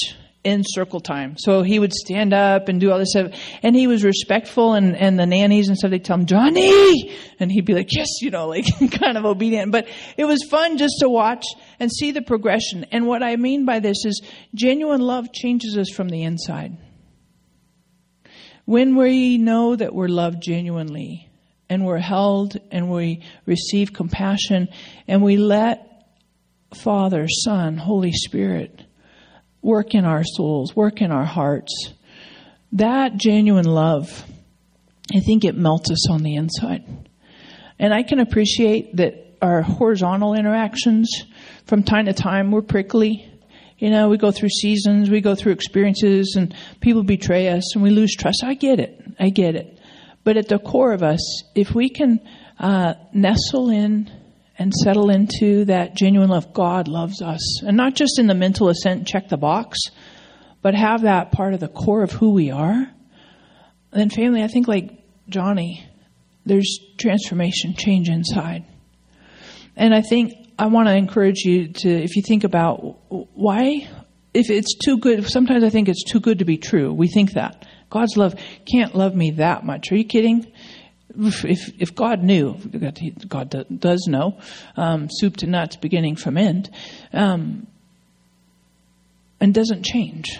in 0.43 0.63
circle 0.65 0.99
time. 0.99 1.36
So 1.38 1.62
he 1.62 1.77
would 1.77 1.93
stand 1.93 2.34
up 2.34 2.67
and 2.67 2.80
do 2.80 2.91
all 2.91 2.97
this 2.97 3.12
stuff. 3.12 3.32
And 3.62 3.75
he 3.75 3.88
was 3.88 4.04
respectful 4.04 4.73
and, 4.73 4.95
and 4.95 5.19
the 5.19 5.25
nannies 5.25 5.67
and 5.67 5.77
stuff, 5.77 5.91
they'd 5.91 6.04
tell 6.04 6.17
him, 6.17 6.25
Johnny! 6.25 7.15
And 7.39 7.51
he'd 7.51 7.65
be 7.65 7.73
like, 7.73 7.89
yes, 7.91 8.08
you 8.21 8.32
know, 8.32 8.47
like 8.49 8.65
kind 8.91 9.17
of 9.17 9.25
obedient. 9.25 9.71
But 9.71 9.88
it 10.17 10.25
was 10.25 10.43
fun 10.49 10.77
just 10.77 10.95
to 10.99 11.10
watch 11.10 11.45
and 11.80 11.91
see 11.91 12.12
the 12.12 12.21
progression. 12.21 12.86
And 12.91 13.06
what 13.06 13.23
I 13.23 13.36
mean 13.36 13.65
by 13.65 13.80
this 13.80 14.06
is 14.06 14.21
genuine 14.56 15.01
love 15.01 15.32
changes 15.32 15.77
us 15.77 15.89
from 15.89 16.10
the 16.10 16.23
inside. 16.23 16.77
When 18.65 18.95
we 18.95 19.38
know 19.38 19.75
that 19.75 19.93
we're 19.93 20.08
loved 20.08 20.41
genuinely 20.41 21.30
and 21.69 21.86
we're 21.86 21.97
held 21.97 22.58
and 22.71 22.89
we 22.89 23.23
receive 23.45 23.93
compassion 23.93 24.69
and 25.08 25.21
we 25.21 25.38
let 25.38 25.88
Father, 26.73 27.27
Son, 27.27 27.77
Holy 27.77 28.13
Spirit, 28.13 28.81
work 29.62 29.93
in 29.95 30.06
our 30.06 30.24
souls, 30.24 30.76
work 30.76 31.02
in 31.02 31.12
our 31.12 31.26
hearts. 31.26 31.93
That 32.74 33.17
genuine 33.17 33.65
love, 33.65 34.26
I 35.13 35.19
think 35.19 35.43
it 35.43 35.56
melts 35.56 35.91
us 35.91 36.10
on 36.10 36.24
the 36.24 36.36
inside. 36.36 36.84
And 37.78 37.93
I 37.93 38.04
can 38.04 38.19
appreciate 38.19 38.97
that 38.97 39.38
our 39.41 39.62
horizontal 39.62 40.34
interactions 40.34 41.10
from 41.65 41.84
time 41.84 42.06
to 42.06 42.13
time 42.13 42.52
we're 42.52 42.62
prickly. 42.62 43.28
You 43.78 43.89
know, 43.89 44.10
we 44.10 44.17
go 44.17 44.32
through 44.32 44.50
seasons, 44.50 45.10
we 45.10 45.21
go 45.21 45.34
through 45.34 45.54
experiences, 45.54 46.36
and 46.38 46.54
people 46.80 47.04
betray 47.04 47.50
us 47.50 47.74
and 47.74 47.84
we 47.84 47.89
lose 47.89 48.15
trust. 48.15 48.43
I 48.43 48.54
get 48.54 48.80
it. 48.80 49.02
I 49.19 49.30
get 49.30 49.56
it. 49.56 49.80
But 50.24 50.38
at 50.38 50.47
the 50.47 50.60
core 50.60 50.93
of 50.93 51.02
us, 51.02 51.43
if 51.56 51.74
we 51.74 51.89
can 51.89 52.19
uh, 52.60 52.93
nestle 53.12 53.71
in 53.71 54.12
and 54.62 54.71
settle 54.74 55.10
into 55.10 55.65
that 55.65 55.95
genuine 55.95 56.30
love. 56.30 56.54
God 56.54 56.88
loves 56.88 57.19
us. 57.21 57.63
And 57.63 57.76
not 57.76 57.95
just 57.95 58.19
in 58.19 58.28
the 58.28 58.36
mental 58.36 58.69
assent, 58.69 59.08
check 59.08 59.28
the 59.28 59.38
box, 59.38 59.80
but 60.62 60.76
have 60.76 61.02
that 61.02 61.32
part 61.32 61.56
of 61.56 61.60
the 61.60 61.67
core 61.67 62.04
of 62.04 62.12
who 62.12 62.32
we 62.32 62.52
are. 62.52 62.88
Then, 63.91 64.12
family, 64.12 64.43
I 64.43 64.47
think 64.47 64.67
like 64.67 65.04
Johnny, 65.28 65.84
there's 66.45 66.80
transformation, 67.00 67.74
change 67.74 68.08
inside. 68.08 68.65
And 69.76 69.95
I 69.95 70.02
think 70.02 70.34
I 70.60 70.67
want 70.67 70.88
to 70.89 70.95
encourage 70.95 71.39
you 71.39 71.69
to, 71.69 71.89
if 71.89 72.15
you 72.15 72.21
think 72.21 72.43
about 72.43 73.00
why, 73.10 73.89
if 74.34 74.52
it's 74.52 74.76
too 74.78 75.00
good, 75.00 75.28
sometimes 75.28 75.63
I 75.63 75.69
think 75.69 75.89
it's 75.89 76.04
too 76.04 76.19
good 76.19 76.39
to 76.39 76.45
be 76.45 76.58
true. 76.58 76.93
We 76.93 77.08
think 77.08 77.34
that. 77.34 77.67
God's 77.89 78.15
love 78.15 78.36
can't 78.71 78.95
love 78.95 79.15
me 79.15 79.32
that 79.32 79.65
much. 79.65 79.91
Are 79.91 79.97
you 79.97 80.06
kidding? 80.06 80.54
If 81.17 81.82
if 81.82 81.95
God 81.95 82.24
knew, 82.24 82.56
God 83.28 83.65
does 83.80 84.08
know, 84.08 84.39
um, 84.76 85.08
soup 85.10 85.38
to 85.38 85.47
nuts, 85.47 85.76
beginning 85.76 86.15
from 86.15 86.38
end, 86.38 86.69
um, 87.13 87.67
and 89.39 89.54
doesn't 89.54 89.84
change, 89.84 90.39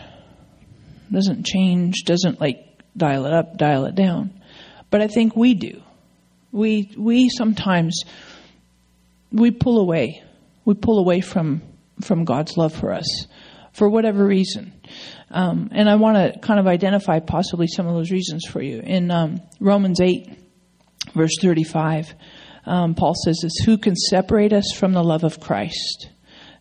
doesn't 1.12 1.46
change, 1.46 2.04
doesn't 2.06 2.40
like 2.40 2.66
dial 2.96 3.26
it 3.26 3.34
up, 3.34 3.58
dial 3.58 3.86
it 3.86 3.96
down. 3.96 4.34
But 4.90 5.02
I 5.02 5.08
think 5.08 5.36
we 5.36 5.54
do. 5.54 5.82
We 6.52 6.94
we 6.98 7.30
sometimes 7.30 8.04
we 9.32 9.52
pull 9.52 9.80
away. 9.80 10.24
We 10.66 10.74
pull 10.74 11.00
away 11.00 11.22
from 11.22 11.62
from 12.02 12.26
God's 12.26 12.58
love 12.58 12.74
for 12.74 12.92
us 12.92 13.28
for 13.74 13.90
whatever 13.90 14.26
reason. 14.26 14.74
Um, 15.30 15.70
and 15.72 15.90
I 15.90 15.96
want 15.96 16.18
to 16.18 16.40
kind 16.40 16.60
of 16.60 16.68
identify 16.68 17.20
possibly 17.20 17.68
some 17.68 17.88
of 17.88 17.96
those 17.96 18.12
reasons 18.12 18.46
for 18.46 18.62
you. 18.62 18.80
In 18.80 19.12
um, 19.12 19.42
Romans 19.60 20.02
8, 20.02 20.41
verse 21.14 21.38
35, 21.42 22.14
um, 22.66 22.96
Paul 22.96 23.14
says 23.26 23.40
this 23.42 23.66
Who 23.66 23.78
can 23.78 23.96
separate 23.96 24.54
us 24.54 24.72
from 24.76 24.94
the 24.94 25.04
love 25.04 25.24
of 25.24 25.40
Christ? 25.40 26.10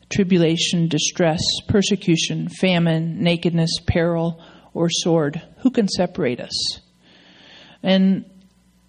Tribulation, 0.08 0.88
distress, 0.88 1.40
persecution, 1.68 2.48
famine, 2.48 3.22
nakedness, 3.22 3.70
peril, 3.86 4.42
or 4.74 4.88
sword. 4.90 5.40
Who 5.58 5.70
can 5.70 5.88
separate 5.88 6.40
us? 6.40 6.80
And 7.82 8.24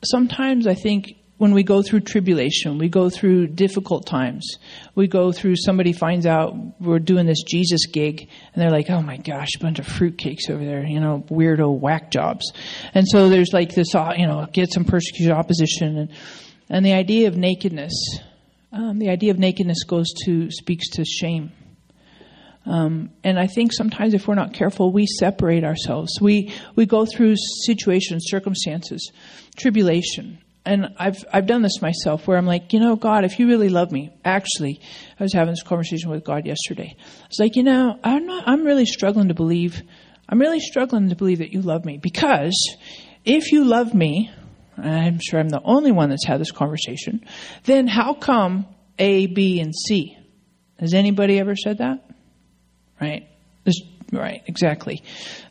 sometimes 0.04 0.68
I 0.68 0.74
think 0.74 1.16
when 1.42 1.56
we 1.56 1.64
go 1.64 1.82
through 1.82 2.02
tribulation, 2.02 2.78
we 2.78 2.88
go 2.88 3.10
through 3.10 3.48
difficult 3.48 4.06
times, 4.06 4.60
we 4.94 5.08
go 5.08 5.32
through 5.32 5.56
somebody 5.56 5.92
finds 5.92 6.28
out 6.28 6.56
we're 6.80 7.00
doing 7.00 7.26
this 7.26 7.42
Jesus 7.42 7.88
gig, 7.88 8.30
and 8.54 8.62
they're 8.62 8.70
like, 8.70 8.92
oh 8.92 9.02
my 9.02 9.18
gosh, 9.18 9.50
bunch 9.60 9.80
of 9.80 9.88
fruitcakes 9.88 10.52
over 10.52 10.64
there, 10.64 10.86
you 10.86 11.00
know, 11.00 11.26
weirdo 11.32 11.80
whack 11.80 12.12
jobs. 12.12 12.52
And 12.94 13.08
so 13.08 13.28
there's 13.28 13.54
like 13.54 13.74
this, 13.74 13.96
uh, 13.96 14.14
you 14.16 14.28
know, 14.28 14.46
get 14.54 14.72
some 14.72 14.86
persecution, 14.86 15.32
opposition, 15.32 15.98
and, 15.98 16.12
and 16.70 16.86
the 16.86 16.94
idea 16.94 17.28
of 17.28 17.36
nakedness, 17.36 18.20
um, 18.72 19.00
the 19.00 19.10
idea 19.10 19.32
of 19.32 19.40
nakedness 19.40 19.84
goes 19.84 20.14
to, 20.26 20.52
speaks 20.52 20.90
to 20.92 21.04
shame. 21.04 21.52
Um, 22.68 23.10
and 23.24 23.40
I 23.40 23.48
think 23.48 23.74
sometimes 23.74 24.14
if 24.14 24.28
we're 24.28 24.36
not 24.36 24.54
careful, 24.54 24.92
we 24.92 25.08
separate 25.08 25.64
ourselves. 25.64 26.22
We, 26.22 26.54
we 26.76 26.86
go 26.86 27.08
through 27.08 27.34
situations, 27.66 28.26
circumstances, 28.28 29.12
tribulation, 29.56 30.38
and 30.66 30.94
I've 30.98 31.24
I've 31.34 31.48
done 31.48 31.62
this 31.62 31.82
myself 31.82 32.28
where 32.28 32.38
I'm 32.38 32.46
like, 32.46 32.74
you 32.74 32.80
know, 32.80 32.96
God, 32.96 33.26
if 33.26 33.40
you 33.40 33.48
really 33.48 33.70
love 33.70 33.92
me, 33.92 34.12
actually, 34.24 34.80
I 35.20 35.24
was 35.24 35.34
having 35.34 35.54
this 35.54 35.64
conversation 35.64 36.10
with 36.10 36.24
God 36.24 36.46
yesterday. 36.46 36.96
It's 37.26 37.40
like, 37.40 37.56
you 37.56 37.64
know, 37.64 37.98
I'm 38.04 38.26
not 38.26 38.48
I'm 38.48 38.64
really 38.64 38.86
struggling 38.86 39.30
to 39.30 39.34
believe 39.34 39.82
I'm 40.30 40.40
really 40.40 40.60
struggling 40.60 41.10
to 41.10 41.16
believe 41.16 41.40
that 41.40 41.52
you 41.52 41.62
love 41.62 41.84
me 41.84 41.98
because 41.98 42.56
if 43.26 43.52
you 43.52 43.66
love 43.66 43.94
me, 43.94 44.32
I'm 44.78 45.20
sure 45.20 45.40
I'm 45.40 45.50
the 45.50 45.62
only 45.64 45.92
one 45.92 46.10
that's 46.10 46.26
had 46.26 46.40
this 46.40 46.52
conversation, 46.52 47.26
then 47.66 47.88
how 47.88 48.14
come 48.14 48.66
A, 48.98 49.28
B, 49.28 49.60
and 49.60 49.76
C? 49.76 50.18
Has 50.80 50.94
anybody 50.94 51.38
ever 51.40 51.56
said 51.56 51.80
that? 51.80 52.10
Right? 53.00 53.28
This, 53.64 53.82
right, 54.12 54.42
exactly. 54.48 55.04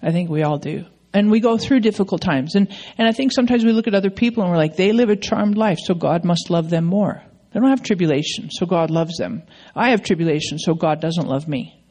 I 0.02 0.12
think 0.12 0.30
we 0.30 0.42
all 0.42 0.58
do 0.58 0.86
and 1.12 1.30
we 1.30 1.40
go 1.40 1.58
through 1.58 1.80
difficult 1.80 2.22
times. 2.22 2.54
And, 2.54 2.68
and 2.96 3.08
I 3.08 3.12
think 3.12 3.32
sometimes 3.32 3.64
we 3.64 3.72
look 3.72 3.88
at 3.88 3.94
other 3.94 4.10
people 4.10 4.42
and 4.42 4.50
we're 4.50 4.58
like, 4.58 4.76
they 4.76 4.92
live 4.92 5.10
a 5.10 5.16
charmed 5.16 5.56
life, 5.56 5.78
so 5.78 5.94
God 5.94 6.24
must 6.24 6.50
love 6.50 6.70
them 6.70 6.84
more. 6.84 7.22
They 7.52 7.58
don't 7.58 7.70
have 7.70 7.82
tribulation, 7.82 8.48
so 8.50 8.64
God 8.64 8.90
loves 8.90 9.16
them. 9.16 9.42
I 9.74 9.90
have 9.90 10.02
tribulation, 10.02 10.58
so 10.58 10.74
God 10.74 11.00
doesn't 11.00 11.26
love 11.26 11.48
me. 11.48 11.84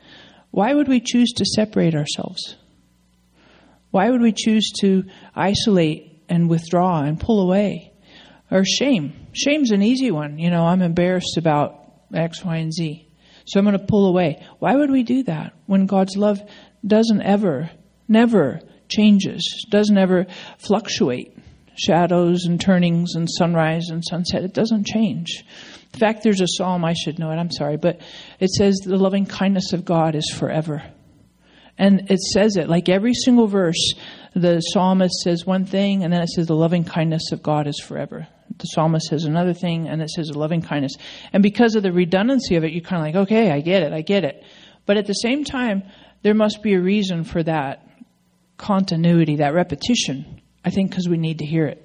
Why 0.51 0.73
would 0.73 0.88
we 0.88 1.01
choose 1.01 1.32
to 1.34 1.45
separate 1.45 1.95
ourselves? 1.95 2.55
Why 3.91 4.10
would 4.10 4.21
we 4.21 4.32
choose 4.32 4.71
to 4.82 5.03
isolate 5.36 6.23
and 6.29 6.49
withdraw 6.49 7.01
and 7.01 7.19
pull 7.19 7.41
away? 7.41 7.93
Or 8.51 8.63
shame. 8.63 9.27
Shame's 9.34 9.71
an 9.71 9.84
easy 9.84 10.12
one. 10.12 10.39
You 10.39 10.49
know, 10.49 10.65
I'm 10.65 10.82
embarrassed 10.82 11.38
about 11.38 11.75
X, 12.13 12.43
Y, 12.43 12.55
and 12.55 12.73
Z. 12.73 13.08
So 13.45 13.60
I'm 13.60 13.65
going 13.65 13.77
to 13.77 13.86
pull 13.86 14.08
away. 14.08 14.45
Why 14.60 14.75
would 14.75 14.91
we 14.91 15.03
do 15.03 15.23
that 15.23 15.53
when 15.65 15.88
God's 15.88 16.15
love 16.15 16.41
doesn't 16.86 17.21
ever, 17.21 17.69
never 18.08 18.62
changes, 18.89 19.65
doesn't 19.69 19.97
ever 19.97 20.25
fluctuate. 20.58 21.36
Shadows 21.75 22.43
and 22.43 22.60
turnings 22.60 23.15
and 23.15 23.30
sunrise 23.30 23.88
and 23.89 24.04
sunset, 24.04 24.43
it 24.43 24.54
doesn't 24.54 24.86
change. 24.86 25.45
In 25.93 25.99
fact, 25.99 26.23
there's 26.23 26.41
a 26.41 26.47
psalm, 26.47 26.84
I 26.84 26.93
should 26.93 27.19
know 27.19 27.32
it, 27.32 27.38
I'm 27.38 27.52
sorry, 27.52 27.78
but 27.78 28.02
it 28.39 28.49
says 28.49 28.80
the 28.84 28.97
loving 28.97 29.25
kindness 29.25 29.71
of 29.71 29.86
God 29.86 30.13
is 30.15 30.30
forever. 30.30 30.84
And 31.78 32.12
it 32.12 32.19
says 32.19 32.58
it, 32.58 32.67
like 32.67 32.89
every 32.89 33.13
single 33.13 33.47
verse, 33.47 33.93
the 34.36 34.60
psalmist 34.60 35.21
says 35.21 35.45
one 35.45 35.65
thing, 35.65 36.04
and 36.04 36.12
then 36.12 36.21
it 36.21 36.28
says 36.28 36.47
the 36.47 36.56
loving 36.56 36.84
kindness 36.84 37.32
of 37.32 37.41
God 37.41 37.65
is 37.67 37.80
forever. 37.80 38.28
The 38.58 38.65
psalmist 38.65 39.08
says 39.08 39.23
another 39.23 39.54
thing, 39.54 39.88
and 39.88 40.02
it 40.02 40.10
says 40.10 40.28
the 40.28 40.38
loving 40.38 40.62
kindness. 40.62 40.97
And 41.32 41.41
because 41.41 41.75
of 41.75 41.84
the 41.84 41.93
redundancy 41.93 42.58
of 42.58 42.65
it, 42.65 42.73
you're 42.73 42.84
kind 42.84 43.02
of 43.02 43.08
like, 43.08 43.28
okay, 43.28 43.52
I 43.52 43.62
get 43.62 43.84
it, 43.84 43.93
I 43.93 44.02
get 44.02 44.25
it. 44.25 44.43
But 44.86 44.97
at 44.97 45.08
the 45.08 45.13
same 45.13 45.45
time, 45.45 45.84
there 46.21 46.34
must 46.34 46.62
be 46.62 46.73
a 46.73 46.82
reason 46.82 47.23
for 47.23 47.41
that 47.43 47.88
continuity, 48.60 49.38
that 49.38 49.56
repetition, 49.56 50.41
I 50.63 50.69
think 50.69 50.91
because 50.91 51.10
we 51.10 51.17
need 51.17 51.39
to 51.39 51.45
hear 51.45 51.65
it. 51.65 51.84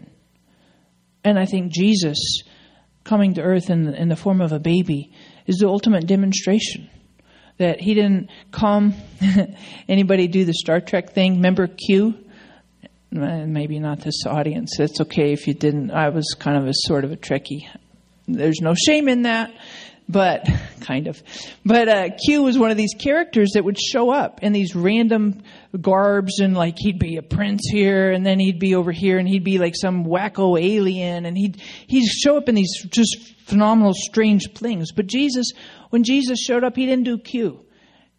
And 1.24 1.38
I 1.38 1.46
think 1.46 1.72
Jesus 1.72 2.42
coming 3.04 3.34
to 3.34 3.42
earth 3.42 3.70
in 3.70 3.84
the, 3.84 3.98
in 3.98 4.08
the 4.08 4.16
form 4.16 4.42
of 4.42 4.52
a 4.52 4.58
baby 4.58 5.12
is 5.46 5.56
the 5.56 5.68
ultimate 5.68 6.06
demonstration 6.06 6.90
that 7.58 7.80
he 7.80 7.94
didn't 7.94 8.28
come. 8.50 8.94
Anybody 9.88 10.26
do 10.26 10.44
the 10.44 10.52
Star 10.52 10.80
Trek 10.80 11.12
thing? 11.12 11.36
Remember 11.36 11.66
Q? 11.66 12.14
Maybe 13.10 13.78
not 13.78 14.00
this 14.00 14.26
audience. 14.26 14.80
It's 14.80 15.00
okay 15.02 15.32
if 15.32 15.46
you 15.46 15.54
didn't. 15.54 15.92
I 15.92 16.08
was 16.08 16.34
kind 16.38 16.56
of 16.56 16.66
a 16.66 16.72
sort 16.74 17.04
of 17.04 17.12
a 17.12 17.16
Trekkie. 17.16 17.68
There's 18.26 18.60
no 18.60 18.74
shame 18.74 19.08
in 19.08 19.22
that 19.22 19.54
but 20.08 20.46
kind 20.80 21.06
of. 21.06 21.22
But 21.64 21.88
uh, 21.88 22.08
Q 22.26 22.42
was 22.42 22.58
one 22.58 22.70
of 22.70 22.76
these 22.76 22.94
characters 22.98 23.52
that 23.54 23.64
would 23.64 23.78
show 23.78 24.10
up 24.10 24.42
in 24.42 24.52
these 24.52 24.74
random 24.74 25.42
garbs, 25.80 26.40
and 26.40 26.54
like 26.56 26.76
he'd 26.78 26.98
be 26.98 27.16
a 27.16 27.22
prince 27.22 27.62
here, 27.70 28.10
and 28.10 28.24
then 28.24 28.38
he'd 28.38 28.58
be 28.58 28.74
over 28.74 28.92
here, 28.92 29.18
and 29.18 29.28
he'd 29.28 29.44
be 29.44 29.58
like 29.58 29.74
some 29.74 30.04
wacko 30.04 30.60
alien, 30.60 31.24
and 31.26 31.36
he'd 31.36 31.60
he'd 31.86 32.06
show 32.06 32.36
up 32.36 32.48
in 32.48 32.54
these 32.54 32.72
just 32.90 33.34
phenomenal, 33.46 33.92
strange 33.94 34.52
things. 34.54 34.92
But 34.92 35.06
Jesus, 35.06 35.46
when 35.90 36.04
Jesus 36.04 36.38
showed 36.38 36.64
up, 36.64 36.76
he 36.76 36.86
didn't 36.86 37.04
do 37.04 37.18
Q. 37.18 37.64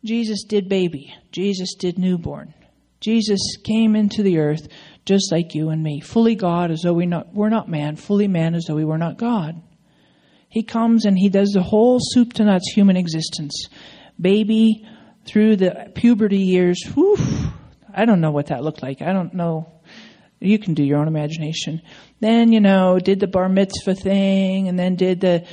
Jesus 0.03 0.43
did 0.43 0.69
baby. 0.69 1.13
Jesus 1.31 1.73
did 1.75 1.97
newborn. 1.97 2.53
Jesus 2.99 3.57
came 3.63 3.95
into 3.95 4.23
the 4.23 4.39
earth 4.39 4.67
just 5.05 5.31
like 5.31 5.53
you 5.53 5.69
and 5.69 5.83
me, 5.83 5.99
fully 5.99 6.35
God 6.35 6.71
as 6.71 6.81
though 6.81 6.93
we 6.93 7.05
not, 7.05 7.33
we're 7.33 7.49
not 7.49 7.69
man, 7.69 7.95
fully 7.95 8.27
man 8.27 8.55
as 8.55 8.65
though 8.65 8.75
we 8.75 8.85
were 8.85 8.97
not 8.97 9.17
God. 9.17 9.61
He 10.55 10.63
comes 10.63 11.03
and 11.03 11.17
he 11.17 11.27
does 11.27 11.49
the 11.49 11.61
whole 11.61 11.97
soup 11.99 12.31
to 12.35 12.45
nuts 12.45 12.71
human 12.73 12.95
existence. 12.95 13.67
Baby 14.19 14.87
through 15.25 15.57
the 15.57 15.91
puberty 15.93 16.37
years. 16.37 16.81
Whew, 16.93 17.17
I 17.93 18.05
don't 18.05 18.21
know 18.21 18.31
what 18.31 18.45
that 18.45 18.63
looked 18.63 18.81
like. 18.81 19.01
I 19.01 19.11
don't 19.11 19.33
know. 19.33 19.69
You 20.39 20.57
can 20.57 20.73
do 20.73 20.81
your 20.81 20.99
own 20.99 21.09
imagination. 21.09 21.81
Then, 22.21 22.53
you 22.53 22.61
know, 22.61 22.99
did 22.99 23.19
the 23.19 23.27
bar 23.27 23.49
mitzvah 23.49 23.95
thing 23.95 24.69
and 24.69 24.79
then 24.79 24.95
did 24.95 25.19
the, 25.19 25.45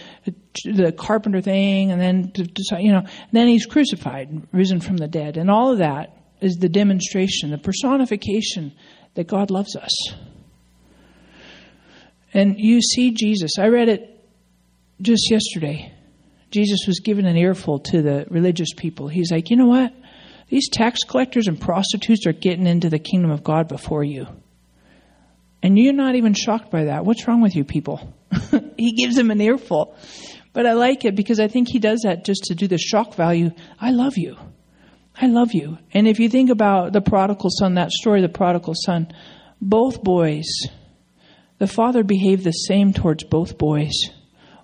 the 0.65 0.93
carpenter 0.93 1.41
thing 1.41 1.91
and 1.91 2.01
then, 2.01 2.31
you 2.79 2.93
know, 2.93 3.03
then 3.33 3.49
he's 3.49 3.67
crucified, 3.67 4.47
risen 4.53 4.79
from 4.79 4.99
the 4.99 5.09
dead. 5.09 5.37
And 5.37 5.51
all 5.51 5.73
of 5.73 5.79
that 5.79 6.17
is 6.41 6.59
the 6.59 6.69
demonstration, 6.69 7.51
the 7.51 7.59
personification 7.59 8.73
that 9.15 9.27
God 9.27 9.51
loves 9.51 9.75
us. 9.75 10.15
And 12.33 12.55
you 12.57 12.81
see 12.81 13.11
Jesus. 13.11 13.59
I 13.59 13.67
read 13.67 13.89
it 13.89 14.12
just 15.03 15.31
yesterday, 15.31 15.93
Jesus 16.51 16.87
was 16.87 17.01
giving 17.01 17.27
an 17.27 17.37
earful 17.37 17.81
to 17.81 18.03
the 18.03 18.27
religious 18.29 18.73
people. 18.77 19.09
He's 19.09 19.31
like, 19.31 19.51
you 19.51 19.57
know 19.57 19.67
what? 19.67 19.93
These 20.49 20.69
tax 20.69 21.01
collectors 21.05 21.49
and 21.49 21.61
prostitutes 21.61 22.27
are 22.27 22.33
getting 22.33 22.67
into 22.67 22.91
the 22.91 22.99
kingdom 22.99 23.31
of 23.31 23.43
God 23.43 23.69
before 23.69 24.05
you. 24.05 24.27
And 25.63 25.79
you're 25.79 25.93
not 25.93 26.17
even 26.17 26.35
shocked 26.35 26.71
by 26.71 26.85
that. 26.85 27.05
What's 27.05 27.27
wrong 27.27 27.41
with 27.41 27.55
you 27.55 27.65
people? 27.65 28.15
he 28.77 28.93
gives 28.93 29.17
them 29.17 29.31
an 29.31 29.41
earful. 29.41 29.97
But 30.53 30.67
I 30.67 30.75
like 30.75 31.05
it 31.05 31.17
because 31.17 31.41
I 31.41 31.49
think 31.49 31.69
he 31.69 31.79
does 31.79 32.03
that 32.03 32.25
just 32.25 32.45
to 32.45 32.55
do 32.55 32.69
the 32.69 32.79
shock 32.79 33.15
value. 33.15 33.53
I 33.81 33.93
love 33.93 34.19
you. 34.19 34.37
I 35.15 35.27
love 35.27 35.55
you. 35.55 35.79
And 35.93 36.09
if 36.09 36.19
you 36.19 36.29
think 36.29 36.51
about 36.51 36.93
the 36.93 37.01
prodigal 37.01 37.51
son, 37.51 37.75
that 37.75 37.91
story, 37.91 38.21
the 38.21 38.29
prodigal 38.29 38.75
son, 38.77 39.13
both 39.61 40.03
boys, 40.03 40.47
the 41.59 41.67
father 41.67 42.03
behaved 42.03 42.45
the 42.45 42.53
same 42.53 42.93
towards 42.93 43.25
both 43.25 43.57
boys. 43.57 43.93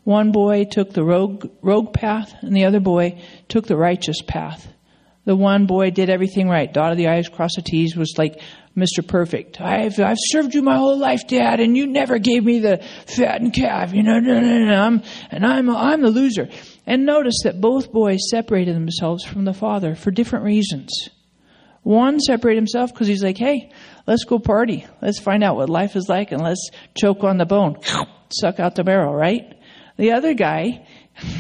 One 0.08 0.32
boy 0.32 0.64
took 0.64 0.94
the 0.94 1.04
rogue, 1.04 1.50
rogue 1.60 1.92
path, 1.92 2.32
and 2.40 2.56
the 2.56 2.64
other 2.64 2.80
boy 2.80 3.20
took 3.48 3.66
the 3.66 3.76
righteous 3.76 4.22
path. 4.22 4.66
The 5.26 5.36
one 5.36 5.66
boy 5.66 5.90
did 5.90 6.08
everything 6.08 6.48
right, 6.48 6.72
dotted 6.72 6.96
the 6.96 7.08
I's, 7.08 7.28
crossed 7.28 7.56
the 7.56 7.62
T's, 7.62 7.94
was 7.94 8.14
like 8.16 8.40
Mr. 8.74 9.06
Perfect. 9.06 9.60
I've, 9.60 10.00
I've 10.00 10.16
served 10.18 10.54
you 10.54 10.62
my 10.62 10.78
whole 10.78 10.96
life, 10.96 11.28
Dad, 11.28 11.60
and 11.60 11.76
you 11.76 11.86
never 11.86 12.18
gave 12.18 12.42
me 12.42 12.58
the 12.60 12.82
fattened 13.06 13.52
calf, 13.52 13.92
you 13.92 14.02
know, 14.02 14.18
no, 14.18 14.40
no, 14.40 14.64
no, 14.64 14.80
I'm, 14.80 15.02
and 15.30 15.44
I'm, 15.44 15.68
I'm 15.68 16.00
the 16.00 16.08
loser. 16.08 16.48
And 16.86 17.04
notice 17.04 17.40
that 17.44 17.60
both 17.60 17.92
boys 17.92 18.30
separated 18.30 18.74
themselves 18.74 19.24
from 19.24 19.44
the 19.44 19.52
father 19.52 19.94
for 19.94 20.10
different 20.10 20.46
reasons. 20.46 20.88
One 21.82 22.18
separated 22.18 22.60
himself 22.60 22.94
because 22.94 23.08
he's 23.08 23.22
like, 23.22 23.36
hey, 23.36 23.72
let's 24.06 24.24
go 24.24 24.38
party. 24.38 24.86
Let's 25.02 25.20
find 25.20 25.44
out 25.44 25.56
what 25.56 25.68
life 25.68 25.96
is 25.96 26.08
like 26.08 26.32
and 26.32 26.42
let's 26.42 26.70
choke 26.96 27.24
on 27.24 27.36
the 27.36 27.44
bone, 27.44 27.76
suck 28.30 28.58
out 28.58 28.74
the 28.74 28.84
marrow, 28.84 29.12
right? 29.12 29.57
The 29.98 30.12
other 30.12 30.32
guy, 30.32 30.86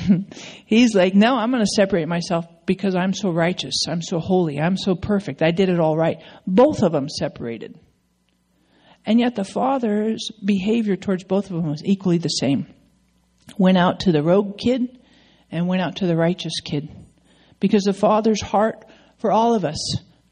he's 0.66 0.94
like, 0.94 1.14
no, 1.14 1.36
I'm 1.36 1.50
going 1.50 1.62
to 1.62 1.70
separate 1.76 2.08
myself 2.08 2.44
because 2.66 2.96
I'm 2.96 3.14
so 3.14 3.30
righteous. 3.30 3.86
I'm 3.88 4.02
so 4.02 4.18
holy. 4.18 4.60
I'm 4.60 4.76
so 4.76 4.96
perfect. 4.96 5.42
I 5.42 5.52
did 5.52 5.68
it 5.68 5.78
all 5.78 5.96
right. 5.96 6.18
Both 6.46 6.82
of 6.82 6.92
them 6.92 7.08
separated. 7.08 7.78
And 9.06 9.20
yet 9.20 9.36
the 9.36 9.44
father's 9.44 10.30
behavior 10.44 10.96
towards 10.96 11.22
both 11.22 11.46
of 11.50 11.56
them 11.56 11.70
was 11.70 11.84
equally 11.84 12.18
the 12.18 12.28
same. 12.28 12.66
Went 13.56 13.78
out 13.78 14.00
to 14.00 14.12
the 14.12 14.24
rogue 14.24 14.58
kid 14.58 14.98
and 15.50 15.68
went 15.68 15.80
out 15.80 15.96
to 15.96 16.06
the 16.06 16.16
righteous 16.16 16.60
kid. 16.60 16.90
Because 17.60 17.84
the 17.84 17.92
father's 17.92 18.42
heart 18.42 18.84
for 19.18 19.30
all 19.30 19.54
of 19.54 19.64
us, 19.64 19.78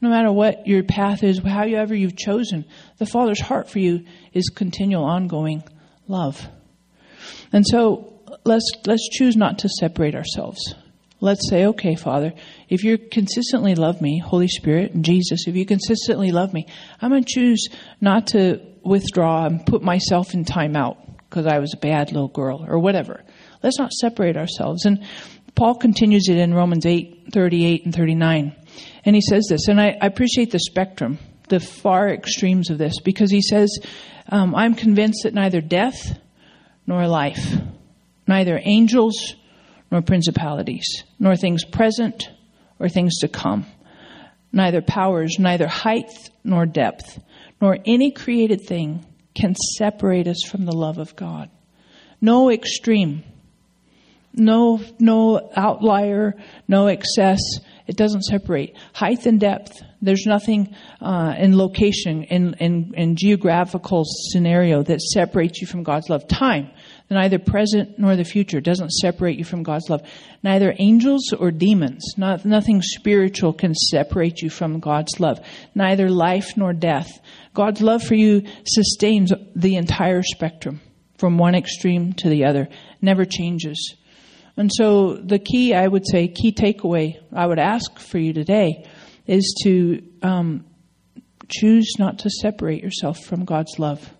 no 0.01 0.09
matter 0.09 0.31
what 0.31 0.67
your 0.67 0.83
path 0.83 1.23
is, 1.23 1.39
however 1.39 1.95
you've 1.95 2.17
chosen, 2.17 2.65
the 2.97 3.05
father's 3.05 3.41
heart 3.41 3.69
for 3.69 3.79
you 3.79 4.05
is 4.33 4.49
continual, 4.49 5.05
ongoing 5.05 5.63
love. 6.07 6.45
And 7.53 7.65
so 7.65 8.16
let's, 8.45 8.69
let's 8.85 9.07
choose 9.09 9.35
not 9.35 9.59
to 9.59 9.69
separate 9.69 10.15
ourselves. 10.15 10.75
Let's 11.19 11.49
say, 11.49 11.65
okay, 11.67 11.95
Father, 11.95 12.33
if 12.69 12.83
you 12.83 12.97
consistently 12.97 13.73
love 13.73 14.01
me, 14.01 14.19
Holy 14.19 14.47
Spirit 14.47 14.93
and 14.93 15.03
Jesus, 15.03 15.47
if 15.47 15.55
you 15.55 15.65
consistently 15.65 16.31
love 16.31 16.53
me, 16.53 16.67
I'm 17.01 17.09
going 17.09 17.23
to 17.23 17.33
choose 17.33 17.67
not 17.99 18.27
to 18.27 18.61
withdraw 18.83 19.45
and 19.45 19.65
put 19.65 19.81
myself 19.81 20.33
in 20.33 20.45
timeout 20.45 20.97
because 21.29 21.47
I 21.47 21.59
was 21.59 21.73
a 21.73 21.77
bad 21.77 22.11
little 22.11 22.27
girl 22.27 22.65
or 22.67 22.79
whatever. 22.79 23.23
Let's 23.63 23.79
not 23.79 23.91
separate 23.91 24.37
ourselves. 24.37 24.85
And 24.85 25.03
Paul 25.55 25.75
continues 25.75 26.29
it 26.29 26.37
in 26.37 26.53
Romans 26.53 26.85
8, 26.85 27.33
38 27.33 27.85
and 27.85 27.95
39. 27.95 28.55
And 29.03 29.15
he 29.15 29.21
says 29.21 29.47
this, 29.49 29.67
and 29.67 29.81
I, 29.81 29.97
I 29.99 30.05
appreciate 30.05 30.51
the 30.51 30.59
spectrum, 30.59 31.17
the 31.49 31.59
far 31.59 32.09
extremes 32.09 32.69
of 32.69 32.77
this, 32.77 32.99
because 32.99 33.31
he 33.31 33.41
says, 33.41 33.79
um, 34.29 34.53
I'm 34.53 34.75
convinced 34.75 35.21
that 35.23 35.33
neither 35.33 35.61
death 35.61 36.19
nor 36.85 37.07
life, 37.07 37.55
neither 38.27 38.59
angels 38.63 39.35
nor 39.91 40.01
principalities, 40.01 41.03
nor 41.19 41.35
things 41.35 41.63
present 41.63 42.29
or 42.79 42.89
things 42.89 43.19
to 43.19 43.27
come, 43.27 43.65
neither 44.51 44.81
powers, 44.81 45.37
neither 45.39 45.67
height 45.67 46.11
nor 46.43 46.65
depth, 46.65 47.19
nor 47.61 47.77
any 47.85 48.11
created 48.11 48.61
thing 48.61 49.05
can 49.33 49.55
separate 49.55 50.27
us 50.27 50.43
from 50.43 50.65
the 50.65 50.75
love 50.75 50.97
of 50.97 51.15
God. 51.15 51.49
No 52.19 52.51
extreme, 52.51 53.23
no, 54.33 54.79
no 54.99 55.51
outlier, 55.55 56.35
no 56.67 56.87
excess. 56.87 57.39
It 57.87 57.95
doesn't 57.95 58.23
separate. 58.23 58.75
Height 58.93 59.25
and 59.25 59.39
depth, 59.39 59.81
there's 60.01 60.25
nothing 60.25 60.75
uh, 61.01 61.33
in 61.37 61.57
location, 61.57 62.23
in, 62.23 62.53
in, 62.55 62.93
in 62.95 63.15
geographical 63.15 64.03
scenario 64.05 64.83
that 64.83 65.01
separates 65.01 65.61
you 65.61 65.67
from 65.67 65.83
God's 65.83 66.09
love. 66.09 66.27
Time, 66.27 66.69
neither 67.09 67.39
present 67.39 67.97
nor 67.97 68.15
the 68.15 68.23
future 68.23 68.59
doesn't 68.59 68.91
separate 68.91 69.37
you 69.37 69.45
from 69.45 69.63
God's 69.63 69.89
love. 69.89 70.01
Neither 70.43 70.73
angels 70.77 71.33
or 71.33 71.51
demons, 71.51 72.03
not, 72.17 72.45
nothing 72.45 72.81
spiritual 72.81 73.53
can 73.53 73.73
separate 73.73 74.41
you 74.41 74.49
from 74.49 74.79
God's 74.79 75.19
love. 75.19 75.39
Neither 75.73 76.09
life 76.09 76.57
nor 76.57 76.73
death. 76.73 77.09
God's 77.53 77.81
love 77.81 78.03
for 78.03 78.15
you 78.15 78.43
sustains 78.65 79.31
the 79.55 79.75
entire 79.75 80.23
spectrum 80.23 80.81
from 81.17 81.37
one 81.37 81.55
extreme 81.55 82.13
to 82.13 82.29
the 82.29 82.45
other, 82.45 82.67
never 83.01 83.25
changes. 83.25 83.95
And 84.55 84.71
so 84.73 85.15
the 85.15 85.39
key, 85.39 85.73
I 85.73 85.87
would 85.87 86.07
say, 86.07 86.27
key 86.27 86.51
takeaway 86.51 87.17
I 87.33 87.45
would 87.45 87.59
ask 87.59 87.99
for 87.99 88.17
you 88.17 88.33
today 88.33 88.85
is 89.25 89.55
to 89.63 90.01
um, 90.21 90.65
choose 91.47 91.93
not 91.99 92.19
to 92.19 92.29
separate 92.29 92.83
yourself 92.83 93.19
from 93.19 93.45
God's 93.45 93.77
love. 93.77 94.11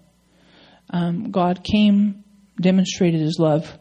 Um, 0.89 1.32
God 1.32 1.63
came 1.63 2.23
demonstrated 2.59 3.21
his 3.21 3.37
love 3.39 3.77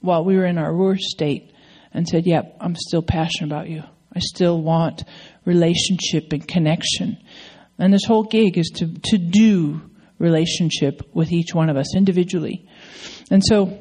while 0.00 0.24
we 0.24 0.36
were 0.36 0.46
in 0.46 0.58
our 0.58 0.74
worst 0.74 1.04
state 1.04 1.52
and 1.92 2.06
said, 2.06 2.26
Yep, 2.26 2.56
I'm 2.60 2.76
still 2.76 3.02
passionate 3.02 3.48
about 3.48 3.68
you. 3.68 3.82
I 4.14 4.18
still 4.20 4.60
want 4.60 5.04
relationship 5.44 6.32
and 6.32 6.46
connection. 6.46 7.18
And 7.78 7.92
this 7.92 8.04
whole 8.04 8.24
gig 8.24 8.58
is 8.58 8.70
to, 8.76 8.92
to 9.10 9.18
do 9.18 9.80
relationship 10.18 11.02
with 11.14 11.32
each 11.32 11.54
one 11.54 11.70
of 11.70 11.76
us 11.76 11.96
individually. 11.96 12.68
And 13.30 13.42
so 13.44 13.78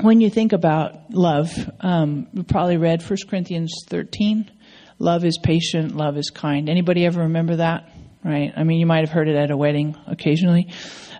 when 0.00 0.20
you 0.20 0.30
think 0.30 0.52
about 0.52 1.10
love, 1.10 1.52
um, 1.80 2.28
you 2.32 2.42
probably 2.42 2.76
read 2.76 3.02
1 3.02 3.18
Corinthians 3.28 3.72
13. 3.88 4.50
Love 4.98 5.24
is 5.24 5.38
patient, 5.42 5.96
love 5.96 6.16
is 6.16 6.30
kind. 6.30 6.68
Anybody 6.68 7.06
ever 7.06 7.22
remember 7.22 7.56
that? 7.56 7.90
Right? 8.22 8.52
I 8.54 8.64
mean, 8.64 8.78
you 8.78 8.86
might 8.86 9.00
have 9.00 9.10
heard 9.10 9.28
it 9.28 9.36
at 9.36 9.50
a 9.50 9.56
wedding 9.56 9.96
occasionally. 10.06 10.70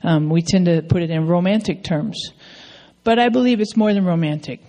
Um, 0.02 0.28
we 0.28 0.42
tend 0.42 0.66
to 0.66 0.82
put 0.82 1.02
it 1.02 1.10
in 1.10 1.26
romantic 1.26 1.82
terms. 1.82 2.32
But 3.10 3.18
I 3.18 3.28
believe 3.28 3.60
it's 3.60 3.76
more 3.76 3.92
than 3.92 4.04
romantic. 4.04 4.60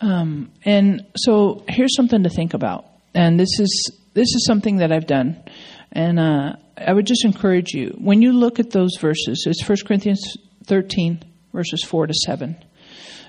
Um, 0.00 0.50
and 0.64 1.04
so 1.14 1.62
here's 1.68 1.94
something 1.94 2.22
to 2.22 2.30
think 2.30 2.54
about. 2.54 2.86
And 3.12 3.38
this 3.38 3.60
is 3.60 3.92
this 4.14 4.28
is 4.34 4.46
something 4.46 4.78
that 4.78 4.92
I've 4.92 5.06
done. 5.06 5.44
And 5.92 6.18
uh, 6.18 6.56
I 6.78 6.94
would 6.94 7.06
just 7.06 7.26
encourage 7.26 7.74
you 7.74 7.94
when 7.98 8.22
you 8.22 8.32
look 8.32 8.60
at 8.60 8.70
those 8.70 8.96
verses. 8.98 9.44
It's 9.46 9.62
1 9.62 9.76
Corinthians 9.86 10.38
13 10.64 11.22
verses 11.52 11.84
4 11.84 12.06
to 12.06 12.14
7. 12.14 12.56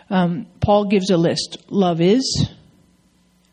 Um, 0.09 0.47
Paul 0.61 0.85
gives 0.85 1.09
a 1.09 1.17
list. 1.17 1.57
Love 1.67 1.99
is 1.99 2.49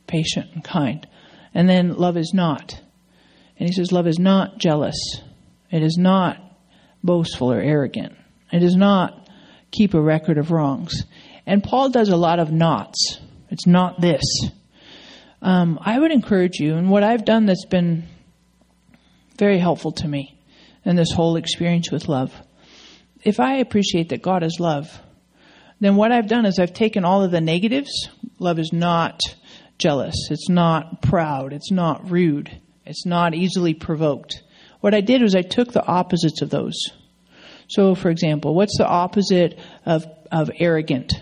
patient 0.06 0.50
and 0.54 0.62
kind. 0.62 1.08
And 1.54 1.68
then 1.68 1.94
love 1.94 2.16
is 2.16 2.30
not. 2.32 2.80
And 3.58 3.68
he 3.68 3.72
says, 3.72 3.90
Love 3.90 4.06
is 4.06 4.20
not 4.20 4.58
jealous. 4.58 4.94
It 5.72 5.82
is 5.82 5.96
not 5.98 6.38
boastful 7.02 7.50
or 7.50 7.60
arrogant. 7.60 8.14
It 8.52 8.62
is 8.62 8.76
not 8.76 9.23
keep 9.74 9.94
a 9.94 10.00
record 10.00 10.38
of 10.38 10.50
wrongs. 10.50 11.04
And 11.46 11.62
Paul 11.62 11.90
does 11.90 12.08
a 12.08 12.16
lot 12.16 12.38
of 12.38 12.52
knots. 12.52 13.18
It's 13.50 13.66
not 13.66 14.00
this. 14.00 14.22
Um, 15.42 15.78
I 15.82 15.98
would 15.98 16.10
encourage 16.10 16.58
you, 16.58 16.74
and 16.76 16.90
what 16.90 17.02
I've 17.02 17.24
done 17.24 17.46
that's 17.46 17.66
been 17.66 18.04
very 19.38 19.58
helpful 19.58 19.92
to 19.92 20.08
me 20.08 20.38
in 20.84 20.96
this 20.96 21.12
whole 21.12 21.36
experience 21.36 21.90
with 21.90 22.08
love. 22.08 22.32
If 23.22 23.40
I 23.40 23.56
appreciate 23.56 24.10
that 24.10 24.22
God 24.22 24.42
is 24.42 24.58
love, 24.60 25.00
then 25.80 25.96
what 25.96 26.12
I've 26.12 26.28
done 26.28 26.46
is 26.46 26.58
I've 26.58 26.72
taken 26.72 27.04
all 27.04 27.22
of 27.22 27.30
the 27.30 27.40
negatives. 27.40 28.08
Love 28.38 28.58
is 28.58 28.72
not 28.72 29.20
jealous. 29.78 30.14
It's 30.30 30.48
not 30.48 31.02
proud. 31.02 31.52
It's 31.52 31.70
not 31.70 32.10
rude. 32.10 32.50
It's 32.86 33.04
not 33.04 33.34
easily 33.34 33.74
provoked. 33.74 34.42
What 34.80 34.94
I 34.94 35.00
did 35.00 35.20
was 35.20 35.34
I 35.34 35.42
took 35.42 35.72
the 35.72 35.84
opposites 35.84 36.42
of 36.42 36.50
those 36.50 36.76
so, 37.74 37.96
for 37.96 38.08
example, 38.08 38.54
what's 38.54 38.78
the 38.78 38.86
opposite 38.86 39.58
of, 39.84 40.06
of 40.30 40.48
arrogant? 40.60 41.12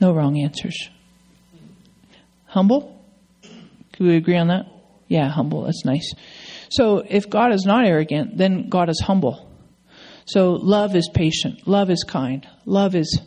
No 0.00 0.14
wrong 0.14 0.40
answers. 0.40 0.88
Humble? 2.46 3.04
Can 3.92 4.06
we 4.06 4.16
agree 4.16 4.38
on 4.38 4.48
that? 4.48 4.64
Yeah, 5.08 5.28
humble. 5.28 5.64
That's 5.64 5.84
nice. 5.84 6.14
So, 6.70 7.04
if 7.06 7.28
God 7.28 7.52
is 7.52 7.66
not 7.66 7.84
arrogant, 7.84 8.38
then 8.38 8.70
God 8.70 8.88
is 8.88 8.98
humble. 8.98 9.46
So, 10.24 10.52
love 10.52 10.96
is 10.96 11.10
patient. 11.12 11.68
Love 11.68 11.90
is 11.90 12.04
kind. 12.08 12.48
Love 12.64 12.94
is 12.94 13.20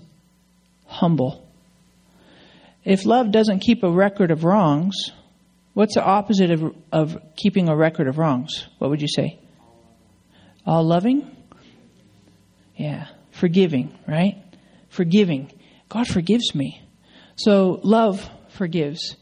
humble. 0.87 1.47
If 2.83 3.05
love 3.05 3.31
doesn't 3.31 3.59
keep 3.59 3.83
a 3.83 3.91
record 3.91 4.31
of 4.31 4.45
wrongs, 4.45 5.11
what's 5.75 5.93
the 5.93 6.03
opposite 6.03 6.49
of, 6.49 6.75
of 6.91 7.21
keeping 7.35 7.69
a 7.69 7.75
record 7.75 8.07
of 8.07 8.17
wrongs? 8.17 8.67
What 8.79 8.89
would 8.89 9.03
you 9.03 9.07
say? 9.07 9.37
All 10.65 10.83
loving? 10.83 11.35
Yeah. 12.75 13.07
Forgiving, 13.31 13.97
right? 14.07 14.43
Forgiving. 14.89 15.51
God 15.89 16.07
forgives 16.07 16.53
me. 16.53 16.81
So 17.35 17.79
love 17.83 18.29
forgives. 18.49 19.15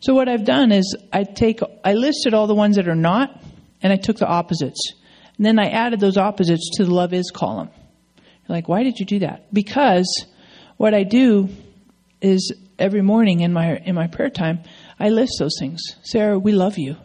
So 0.00 0.14
what 0.14 0.28
I've 0.28 0.44
done 0.44 0.70
is 0.72 0.96
I 1.12 1.24
take 1.24 1.60
I 1.84 1.94
listed 1.94 2.34
all 2.34 2.46
the 2.46 2.54
ones 2.54 2.76
that 2.76 2.88
are 2.88 2.94
not 2.94 3.42
and 3.82 3.92
I 3.92 3.96
took 3.96 4.16
the 4.16 4.26
opposites. 4.26 4.92
And 5.36 5.44
then 5.44 5.58
I 5.58 5.70
added 5.70 6.00
those 6.00 6.16
opposites 6.16 6.70
to 6.76 6.84
the 6.84 6.94
love 6.94 7.12
is 7.12 7.30
column. 7.30 7.70
You're 8.16 8.56
like, 8.56 8.68
why 8.68 8.82
did 8.82 8.98
you 8.98 9.06
do 9.06 9.20
that? 9.20 9.52
Because 9.52 10.26
what 10.76 10.94
I 10.94 11.02
do 11.02 11.48
is 12.20 12.52
every 12.78 13.02
morning 13.02 13.40
in 13.40 13.52
my 13.52 13.76
in 13.76 13.94
my 13.94 14.06
prayer 14.06 14.30
time, 14.30 14.62
I 14.98 15.08
list 15.08 15.36
those 15.38 15.56
things. 15.58 15.82
Sarah, 16.02 16.38
we 16.38 16.52
love 16.52 16.78
you. 16.78 16.96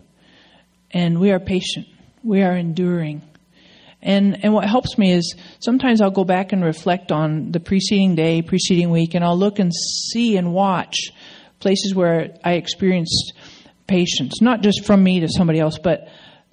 And 0.92 1.20
we 1.20 1.32
are 1.32 1.40
patient. 1.40 1.88
We 2.24 2.42
are 2.42 2.56
enduring. 2.56 3.22
And 4.02 4.44
and 4.44 4.54
what 4.54 4.68
helps 4.68 4.98
me 4.98 5.12
is 5.12 5.36
sometimes 5.60 6.02
I'll 6.02 6.12
go 6.12 6.24
back 6.24 6.54
and 6.54 6.64
reflect 6.64 7.12
on 7.12 7.52
the 7.52 7.60
preceding 7.60 8.16
day, 8.16 8.42
preceding 8.42 8.92
week, 8.92 9.14
and 9.14 9.26
I'll 9.26 9.38
look 9.38 9.60
and 9.60 9.74
see 9.74 10.38
and 10.38 10.54
watch 10.54 11.12
places 11.60 11.94
where 11.94 12.38
I 12.44 12.54
experienced 12.54 13.34
patience, 13.88 14.42
not 14.42 14.62
just 14.62 14.86
from 14.86 15.04
me 15.04 15.20
to 15.22 15.28
somebody 15.28 15.60
else, 15.60 15.78
but 15.78 16.08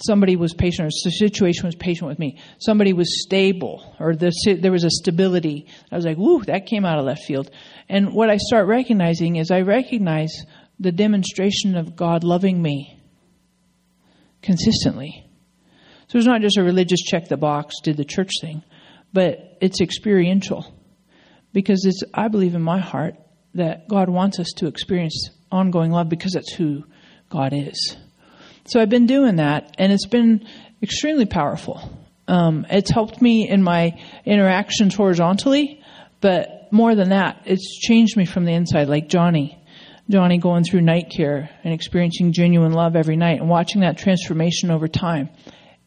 somebody 0.04 0.36
was 0.36 0.54
patient 0.54 0.86
or 0.86 0.90
the 1.04 1.10
situation 1.10 1.66
was 1.66 1.74
patient 1.74 2.08
with 2.08 2.18
me. 2.18 2.38
Somebody 2.58 2.92
was 2.92 3.22
stable 3.22 3.94
or 3.98 4.14
the, 4.14 4.32
there 4.60 4.72
was 4.72 4.84
a 4.84 4.90
stability. 4.90 5.66
I 5.90 5.96
was 5.96 6.04
like, 6.04 6.18
woo, 6.18 6.42
that 6.44 6.66
came 6.66 6.84
out 6.84 6.98
of 6.98 7.04
left 7.04 7.22
field. 7.24 7.50
And 7.88 8.12
what 8.12 8.30
I 8.30 8.36
start 8.36 8.66
recognizing 8.66 9.36
is 9.36 9.50
I 9.50 9.60
recognize 9.60 10.44
the 10.78 10.92
demonstration 10.92 11.76
of 11.76 11.96
God 11.96 12.24
loving 12.24 12.60
me 12.60 13.00
consistently. 14.42 15.25
So 16.16 16.20
it's 16.20 16.26
not 16.26 16.40
just 16.40 16.56
a 16.56 16.62
religious 16.62 17.02
check 17.02 17.28
the 17.28 17.36
box, 17.36 17.74
did 17.82 17.98
the 17.98 18.04
church 18.06 18.30
thing, 18.40 18.62
but 19.12 19.58
it's 19.60 19.82
experiential. 19.82 20.64
Because 21.52 21.84
it's, 21.84 22.02
I 22.14 22.28
believe 22.28 22.54
in 22.54 22.62
my 22.62 22.78
heart 22.78 23.16
that 23.52 23.86
God 23.86 24.08
wants 24.08 24.40
us 24.40 24.46
to 24.56 24.66
experience 24.66 25.28
ongoing 25.52 25.90
love 25.90 26.08
because 26.08 26.32
that's 26.32 26.54
who 26.54 26.84
God 27.28 27.52
is. 27.52 27.98
So 28.64 28.80
I've 28.80 28.88
been 28.88 29.04
doing 29.04 29.36
that, 29.36 29.74
and 29.76 29.92
it's 29.92 30.06
been 30.06 30.48
extremely 30.82 31.26
powerful. 31.26 31.82
Um, 32.26 32.64
it's 32.70 32.90
helped 32.90 33.20
me 33.20 33.46
in 33.46 33.62
my 33.62 34.00
interactions 34.24 34.94
horizontally, 34.94 35.82
but 36.22 36.72
more 36.72 36.94
than 36.94 37.10
that, 37.10 37.42
it's 37.44 37.78
changed 37.78 38.16
me 38.16 38.24
from 38.24 38.46
the 38.46 38.54
inside, 38.54 38.88
like 38.88 39.10
Johnny. 39.10 39.62
Johnny 40.08 40.38
going 40.38 40.64
through 40.64 40.80
night 40.80 41.12
care 41.14 41.50
and 41.62 41.74
experiencing 41.74 42.32
genuine 42.32 42.72
love 42.72 42.96
every 42.96 43.16
night 43.16 43.38
and 43.38 43.50
watching 43.50 43.82
that 43.82 43.98
transformation 43.98 44.70
over 44.70 44.88
time. 44.88 45.28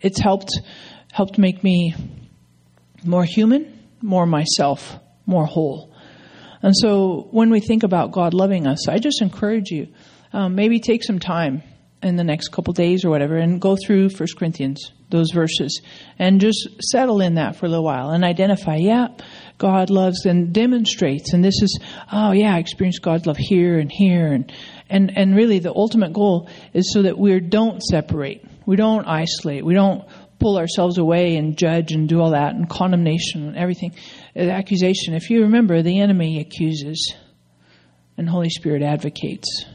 It's 0.01 0.19
helped 0.19 0.51
helped 1.11 1.37
make 1.37 1.63
me 1.63 1.95
more 3.03 3.23
human, 3.23 3.79
more 4.01 4.25
myself, 4.25 4.95
more 5.25 5.45
whole. 5.45 5.93
And 6.61 6.75
so 6.75 7.27
when 7.31 7.49
we 7.49 7.59
think 7.59 7.83
about 7.83 8.11
God 8.11 8.33
loving 8.33 8.67
us, 8.67 8.87
I 8.87 8.99
just 8.99 9.21
encourage 9.21 9.69
you, 9.71 9.87
um, 10.33 10.55
maybe 10.55 10.79
take 10.79 11.03
some 11.03 11.19
time 11.19 11.63
in 12.01 12.15
the 12.15 12.23
next 12.23 12.49
couple 12.49 12.73
days 12.73 13.03
or 13.03 13.09
whatever 13.09 13.37
and 13.37 13.59
go 13.59 13.75
through 13.75 14.09
First 14.09 14.37
Corinthians, 14.37 14.91
those 15.09 15.31
verses, 15.31 15.81
and 16.17 16.39
just 16.39 16.69
settle 16.81 17.21
in 17.21 17.35
that 17.35 17.55
for 17.55 17.65
a 17.65 17.69
little 17.69 17.83
while 17.83 18.11
and 18.11 18.23
identify, 18.23 18.75
yeah, 18.75 19.07
God 19.57 19.89
loves 19.89 20.25
and 20.25 20.53
demonstrates. 20.53 21.33
And 21.33 21.43
this 21.43 21.61
is, 21.61 21.79
oh 22.11 22.31
yeah, 22.31 22.55
I 22.55 22.59
experienced 22.59 23.01
God's 23.01 23.25
love 23.25 23.37
here 23.37 23.79
and 23.79 23.91
here. 23.91 24.31
And, 24.31 24.51
and, 24.89 25.17
and 25.17 25.35
really 25.35 25.59
the 25.59 25.73
ultimate 25.73 26.13
goal 26.13 26.49
is 26.73 26.93
so 26.93 27.01
that 27.01 27.17
we 27.17 27.37
don't 27.39 27.81
separate. 27.81 28.45
We 28.69 28.75
don't 28.75 29.07
isolate. 29.07 29.65
We 29.65 29.73
don't 29.73 30.07
pull 30.37 30.59
ourselves 30.59 30.99
away 30.99 31.37
and 31.37 31.57
judge 31.57 31.91
and 31.91 32.07
do 32.07 32.21
all 32.21 32.33
that 32.33 32.53
and 32.53 32.69
condemnation 32.69 33.47
and 33.47 33.57
everything. 33.57 33.95
Uh, 34.35 34.41
accusation. 34.41 35.15
If 35.15 35.31
you 35.31 35.41
remember, 35.41 35.81
the 35.81 35.99
enemy 35.99 36.39
accuses 36.39 37.15
and 38.15 38.29
Holy 38.29 38.51
Spirit 38.51 38.83
advocates. 38.83 39.65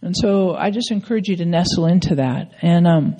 And 0.00 0.16
so 0.16 0.54
I 0.54 0.70
just 0.70 0.92
encourage 0.92 1.26
you 1.26 1.34
to 1.38 1.44
nestle 1.44 1.86
into 1.86 2.14
that 2.14 2.52
and 2.62 2.86
um, 2.86 3.16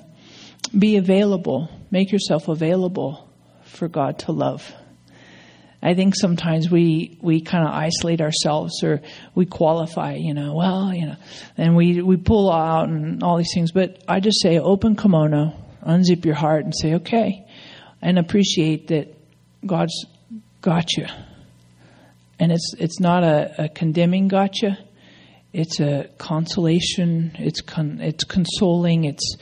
be 0.71 0.95
available. 0.95 1.67
Make 1.91 2.13
yourself 2.13 2.47
available 2.47 3.29
for 3.63 3.89
God 3.89 4.19
to 4.19 4.31
love. 4.31 4.73
I 5.81 5.93
think 5.93 6.13
sometimes 6.15 6.69
we, 6.69 7.17
we 7.21 7.39
kind 7.39 7.65
of 7.65 7.73
isolate 7.73 8.19
ourselves 8.19 8.83
or 8.83 9.01
we 9.33 9.45
qualify, 9.45 10.15
you 10.15 10.33
know, 10.33 10.53
well, 10.53 10.93
you 10.93 11.05
know, 11.05 11.15
and 11.57 11.75
we, 11.75 12.01
we 12.01 12.17
pull 12.17 12.51
out 12.51 12.89
and 12.89 13.23
all 13.23 13.37
these 13.37 13.53
things. 13.53 13.71
But 13.71 14.03
I 14.07 14.19
just 14.19 14.41
say 14.41 14.59
open 14.59 14.97
kimono, 14.97 15.53
unzip 15.85 16.25
your 16.25 16.35
heart 16.35 16.65
and 16.65 16.73
say, 16.75 16.95
okay, 16.95 17.45
and 18.01 18.19
appreciate 18.19 18.89
that 18.89 19.15
God's 19.65 20.05
got 20.61 20.97
you. 20.97 21.05
And 22.39 22.51
it's, 22.51 22.73
it's 22.77 22.99
not 22.99 23.23
a, 23.23 23.65
a 23.65 23.69
condemning 23.69 24.27
gotcha. 24.27 24.77
It's 25.53 25.79
a 25.79 26.09
consolation. 26.17 27.31
It's, 27.39 27.61
con, 27.61 27.99
it's 28.01 28.25
consoling. 28.25 29.05
It's 29.05 29.37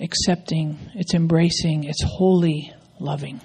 accepting. 0.00 0.78
It's 0.94 1.14
embracing. 1.14 1.84
It's 1.84 2.02
holy 2.04 2.72
loving. 3.00 3.40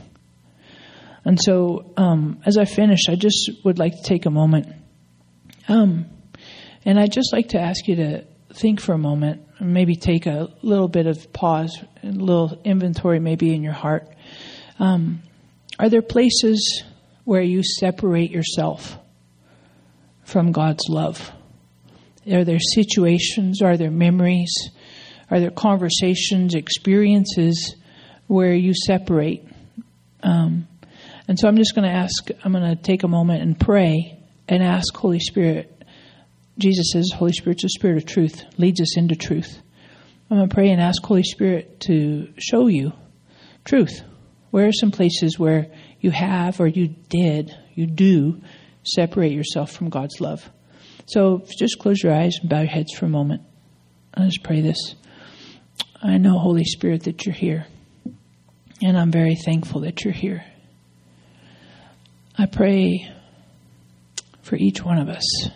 And 1.24 1.42
so, 1.42 1.94
um, 1.98 2.42
as 2.46 2.58
I 2.58 2.66
finish, 2.66 3.08
I 3.08 3.16
just 3.16 3.52
would 3.64 3.78
like 3.78 3.94
to 3.94 4.04
take 4.04 4.26
a 4.26 4.32
moment. 4.32 4.68
Um, 5.68 6.06
and 6.84 7.00
I'd 7.00 7.12
just 7.12 7.32
like 7.32 7.50
to 7.50 7.60
ask 7.60 7.88
you 7.88 7.96
to 7.98 8.26
think 8.54 8.82
for 8.82 8.94
a 8.94 8.98
moment, 8.98 9.46
maybe 9.60 9.96
take 9.96 10.26
a 10.26 10.50
little 10.62 10.88
bit 10.88 11.06
of 11.06 11.32
pause, 11.32 11.78
a 12.04 12.08
little 12.08 12.60
inventory 12.64 13.20
maybe 13.20 13.54
in 13.54 13.62
your 13.62 13.74
heart. 13.74 14.08
Um, 14.80 15.22
are 15.78 15.90
there 15.90 16.02
places 16.02 16.84
where 17.24 17.42
you 17.42 17.64
separate 17.64 18.32
yourself 18.32 18.98
from 20.24 20.52
God's 20.52 20.90
love? 20.90 21.32
Are 22.32 22.44
there 22.44 22.60
situations? 22.60 23.62
Are 23.62 23.78
there 23.78 23.92
memories? 23.92 24.54
Are 25.30 25.40
there 25.40 25.52
conversations, 25.52 26.56
experiences 26.56 27.76
where 28.28 28.54
you 28.54 28.74
separate? 28.74 29.46
Um, 30.24 30.68
and 31.32 31.40
so 31.40 31.48
I'm 31.48 31.56
just 31.56 31.74
going 31.74 31.90
to 31.90 31.96
ask, 31.96 32.30
I'm 32.44 32.52
going 32.52 32.76
to 32.76 32.84
take 32.84 33.04
a 33.04 33.08
moment 33.08 33.42
and 33.42 33.58
pray 33.58 34.22
and 34.50 34.62
ask 34.62 34.94
Holy 34.94 35.22
Spirit. 35.22 35.82
Jesus 36.58 36.92
says, 36.92 37.10
Holy 37.16 37.32
Spirit's 37.32 37.64
a 37.64 37.70
spirit 37.70 37.96
of 37.96 38.06
truth, 38.06 38.44
leads 38.58 38.82
us 38.82 38.98
into 38.98 39.16
truth. 39.16 39.62
I'm 40.30 40.40
going 40.40 40.50
to 40.50 40.54
pray 40.54 40.72
and 40.72 40.82
ask 40.82 41.02
Holy 41.02 41.24
Spirit 41.24 41.80
to 41.88 42.34
show 42.38 42.68
you 42.68 42.92
truth. 43.64 44.02
Where 44.50 44.68
are 44.68 44.74
some 44.74 44.92
places 44.92 45.40
where 45.40 45.68
you 46.02 46.12
have 46.12 46.60
or 46.60 46.68
you 46.68 46.90
did, 46.90 47.58
you 47.76 47.88
do 47.88 48.42
separate 48.84 49.32
yourself 49.32 49.72
from 49.72 49.88
God's 49.88 50.20
love? 50.20 50.50
So 51.06 51.46
just 51.58 51.80
close 51.80 52.04
your 52.04 52.14
eyes 52.14 52.40
and 52.42 52.50
bow 52.50 52.60
your 52.60 52.68
heads 52.68 52.92
for 52.94 53.06
a 53.06 53.10
moment. 53.10 53.44
I'll 54.14 54.26
just 54.26 54.44
pray 54.44 54.60
this. 54.60 54.96
I 56.04 56.18
know, 56.18 56.38
Holy 56.38 56.66
Spirit, 56.66 57.04
that 57.04 57.26
you're 57.26 57.34
here. 57.34 57.68
And 58.82 59.00
I'm 59.00 59.12
very 59.12 59.38
thankful 59.38 59.80
that 59.82 60.04
you're 60.04 60.14
here. 60.14 60.44
I 62.42 62.48
pray 62.48 63.08
for 64.42 64.56
each 64.56 64.84
one 64.84 64.98
of 64.98 65.10
us 65.10 65.48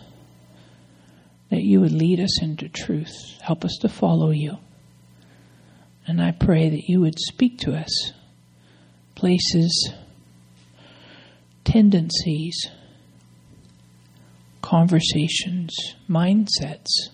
that 1.50 1.64
you 1.64 1.80
would 1.80 1.90
lead 1.90 2.20
us 2.20 2.40
into 2.40 2.68
truth, 2.68 3.12
help 3.40 3.64
us 3.64 3.76
to 3.80 3.88
follow 3.88 4.30
you. 4.30 4.58
And 6.06 6.22
I 6.22 6.30
pray 6.30 6.68
that 6.68 6.88
you 6.88 7.00
would 7.00 7.18
speak 7.18 7.58
to 7.62 7.74
us 7.74 8.12
places, 9.16 9.90
tendencies, 11.64 12.68
conversations, 14.62 15.74
mindsets 16.08 17.08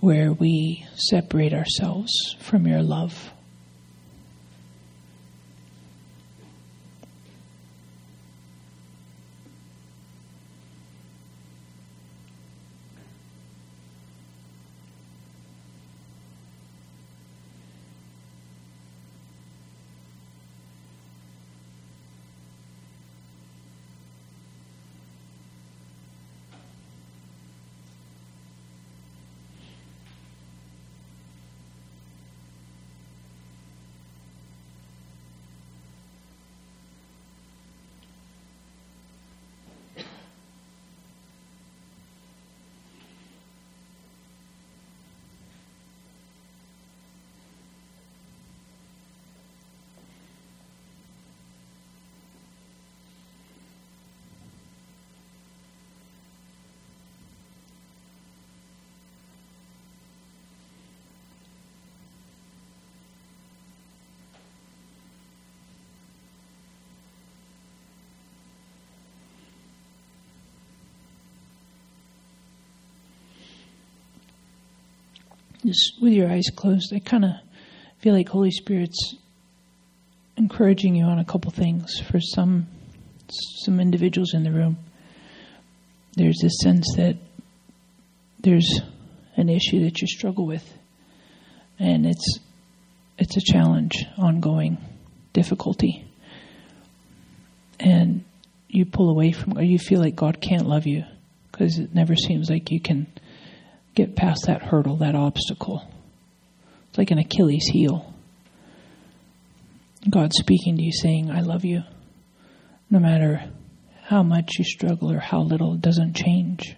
where 0.00 0.32
we 0.32 0.86
separate 0.94 1.52
ourselves 1.52 2.34
from 2.40 2.66
your 2.66 2.82
love. 2.82 3.33
Just 75.64 75.94
with 76.00 76.12
your 76.12 76.30
eyes 76.30 76.50
closed, 76.54 76.92
I 76.94 76.98
kind 76.98 77.24
of 77.24 77.30
feel 77.98 78.14
like 78.14 78.28
Holy 78.28 78.50
Spirit's 78.50 79.14
encouraging 80.36 80.94
you 80.94 81.04
on 81.04 81.18
a 81.18 81.24
couple 81.24 81.50
things. 81.50 82.00
For 82.00 82.20
some 82.20 82.66
some 83.64 83.80
individuals 83.80 84.34
in 84.34 84.42
the 84.42 84.52
room, 84.52 84.76
there's 86.16 86.38
this 86.42 86.58
sense 86.62 86.86
that 86.96 87.16
there's 88.40 88.80
an 89.36 89.48
issue 89.48 89.84
that 89.84 90.00
you 90.00 90.06
struggle 90.06 90.46
with, 90.46 90.70
and 91.78 92.06
it's 92.06 92.38
it's 93.18 93.36
a 93.36 93.40
challenge, 93.40 94.04
ongoing 94.18 94.78
difficulty, 95.32 96.04
and 97.80 98.24
you 98.68 98.84
pull 98.84 99.08
away 99.08 99.32
from, 99.32 99.56
or 99.56 99.62
you 99.62 99.78
feel 99.78 100.00
like 100.00 100.16
God 100.16 100.40
can't 100.40 100.66
love 100.66 100.86
you 100.86 101.04
because 101.50 101.78
it 101.78 101.94
never 101.94 102.16
seems 102.16 102.50
like 102.50 102.70
you 102.70 102.80
can 102.80 103.06
get 103.94 104.16
past 104.16 104.46
that 104.46 104.62
hurdle, 104.62 104.96
that 104.98 105.14
obstacle. 105.14 105.82
It's 106.88 106.98
like 106.98 107.10
an 107.10 107.18
Achilles 107.18 107.66
heel. 107.72 108.12
God 110.08 110.32
speaking 110.32 110.76
to 110.76 110.82
you 110.82 110.92
saying, 110.92 111.30
I 111.30 111.40
love 111.40 111.64
you. 111.64 111.82
No 112.90 112.98
matter 112.98 113.50
how 114.02 114.22
much 114.22 114.52
you 114.58 114.64
struggle 114.64 115.10
or 115.10 115.18
how 115.18 115.40
little, 115.40 115.74
it 115.74 115.80
doesn't 115.80 116.14
change. 116.14 116.76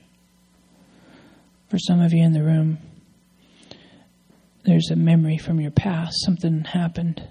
For 1.69 1.79
some 1.79 2.01
of 2.01 2.13
you 2.13 2.25
in 2.25 2.33
the 2.33 2.45
room, 2.45 2.79
there's 4.65 4.91
a 4.91 4.97
memory 4.97 5.39
from 5.39 5.61
your 5.61 5.73
past, 5.73 6.15
something 6.25 6.65
happened. 6.65 7.27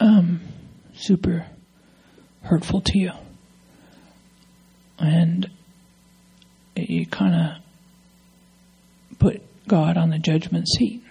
Um, 0.00 0.40
super 0.94 1.46
hurtful 2.42 2.80
to 2.82 2.98
you. 2.98 3.12
And 4.98 5.50
you 6.74 7.06
kind 7.06 7.34
of 7.34 9.18
put 9.18 9.42
God 9.68 9.96
on 9.96 10.10
the 10.10 10.18
judgment 10.18 10.68
seat. 10.68 11.02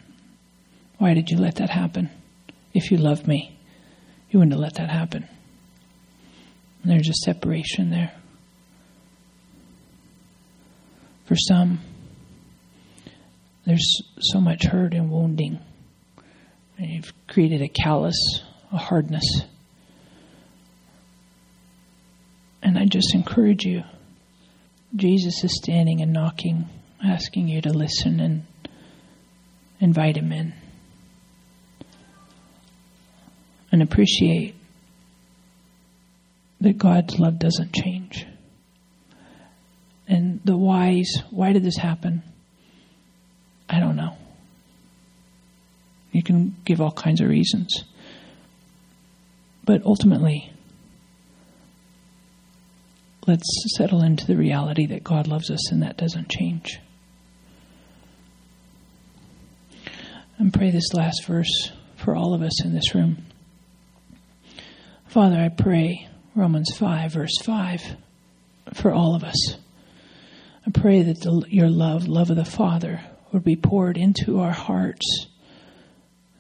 Why 0.98 1.14
did 1.14 1.30
you 1.30 1.38
let 1.38 1.56
that 1.56 1.70
happen? 1.70 2.10
If 2.74 2.92
you 2.92 2.98
loved 2.98 3.28
me, 3.28 3.58
you 4.30 4.40
wouldn't 4.40 4.54
have 4.54 4.62
let 4.62 4.76
that 4.76 4.90
happen. 4.90 5.28
And 6.82 6.92
there's 6.92 7.10
a 7.10 7.14
separation 7.14 7.90
there. 7.90 8.12
For 11.26 11.36
some, 11.36 11.80
there's 13.66 14.02
so 14.20 14.40
much 14.42 14.64
hurt 14.64 14.94
and 14.94 15.12
wounding. 15.12 15.60
And 16.78 16.90
you've 16.90 17.14
created 17.28 17.62
a 17.62 17.68
callus, 17.68 18.42
a 18.72 18.78
hardness. 18.78 19.44
And 22.64 22.78
I 22.78 22.86
just 22.86 23.14
encourage 23.14 23.64
you. 23.64 23.84
Jesus 24.96 25.44
is 25.44 25.56
standing 25.56 26.02
and 26.02 26.12
knocking, 26.12 26.68
asking 27.04 27.48
you 27.48 27.62
to 27.62 27.72
listen 27.72 28.20
and 28.20 28.46
invite 29.80 30.18
him 30.18 30.32
in. 30.32 30.54
And 33.72 33.82
appreciate 33.82 34.56
that 36.60 36.78
God's 36.78 37.18
love 37.20 37.40
doesn't 37.40 37.74
change. 37.74 38.26
And 40.08 40.42
the 40.44 40.58
whys, 40.58 41.10
why 41.30 41.54
did 41.54 41.64
this 41.64 41.78
happen? 41.78 42.22
I 43.70 43.80
don't 43.80 43.96
know. 43.96 44.18
You 46.12 46.22
can 46.22 46.58
give 46.66 46.82
all 46.82 46.92
kinds 46.92 47.22
of 47.22 47.30
reasons. 47.30 47.86
But 49.64 49.86
ultimately, 49.86 50.52
let's 53.32 53.78
settle 53.78 54.04
into 54.04 54.28
the 54.28 54.36
reality 54.36 54.88
that 54.88 55.06
God 55.06 55.26
loves 55.26 55.50
us 55.50 55.72
and 55.72 55.84
that 55.84 55.96
doesn't 55.96 56.28
change. 56.28 56.82
And 60.38 60.54
pray 60.54 60.70
this 60.70 60.94
last 60.94 61.24
verse 61.26 61.72
for 61.96 62.14
all 62.14 62.34
of 62.34 62.42
us 62.42 62.66
in 62.66 62.74
this 62.74 62.94
room. 62.94 63.26
Father, 65.08 65.38
I 65.38 65.48
pray 65.48 66.10
Romans 66.36 66.76
5, 66.78 67.14
verse 67.14 67.38
5, 67.42 67.96
for 68.74 68.92
all 68.92 69.16
of 69.16 69.24
us. 69.24 69.56
I 70.68 70.72
pray 70.72 71.04
that 71.04 71.22
the, 71.22 71.46
your 71.48 71.70
love, 71.70 72.10
love 72.10 72.32
of 72.32 72.36
the 72.36 72.44
Father, 72.44 73.02
would 73.32 73.46
be 73.46 73.56
poured 73.56 73.96
into 73.96 74.42
our 74.42 74.52
hearts 74.52 75.28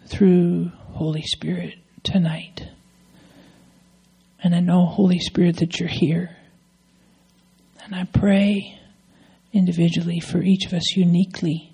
through 0.07 0.73
Holy 0.89 1.21
Spirit 1.21 1.75
tonight. 2.03 2.67
And 4.43 4.53
I 4.53 4.59
know, 4.59 4.85
Holy 4.87 5.19
Spirit, 5.19 5.57
that 5.57 5.79
you're 5.79 5.87
here. 5.87 6.35
And 7.83 7.95
I 7.95 8.03
pray 8.05 8.79
individually 9.53 10.19
for 10.19 10.41
each 10.41 10.65
of 10.65 10.73
us 10.73 10.95
uniquely 10.95 11.73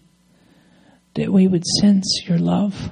that 1.16 1.32
we 1.32 1.48
would 1.48 1.66
sense 1.66 2.24
your 2.26 2.38
love 2.38 2.92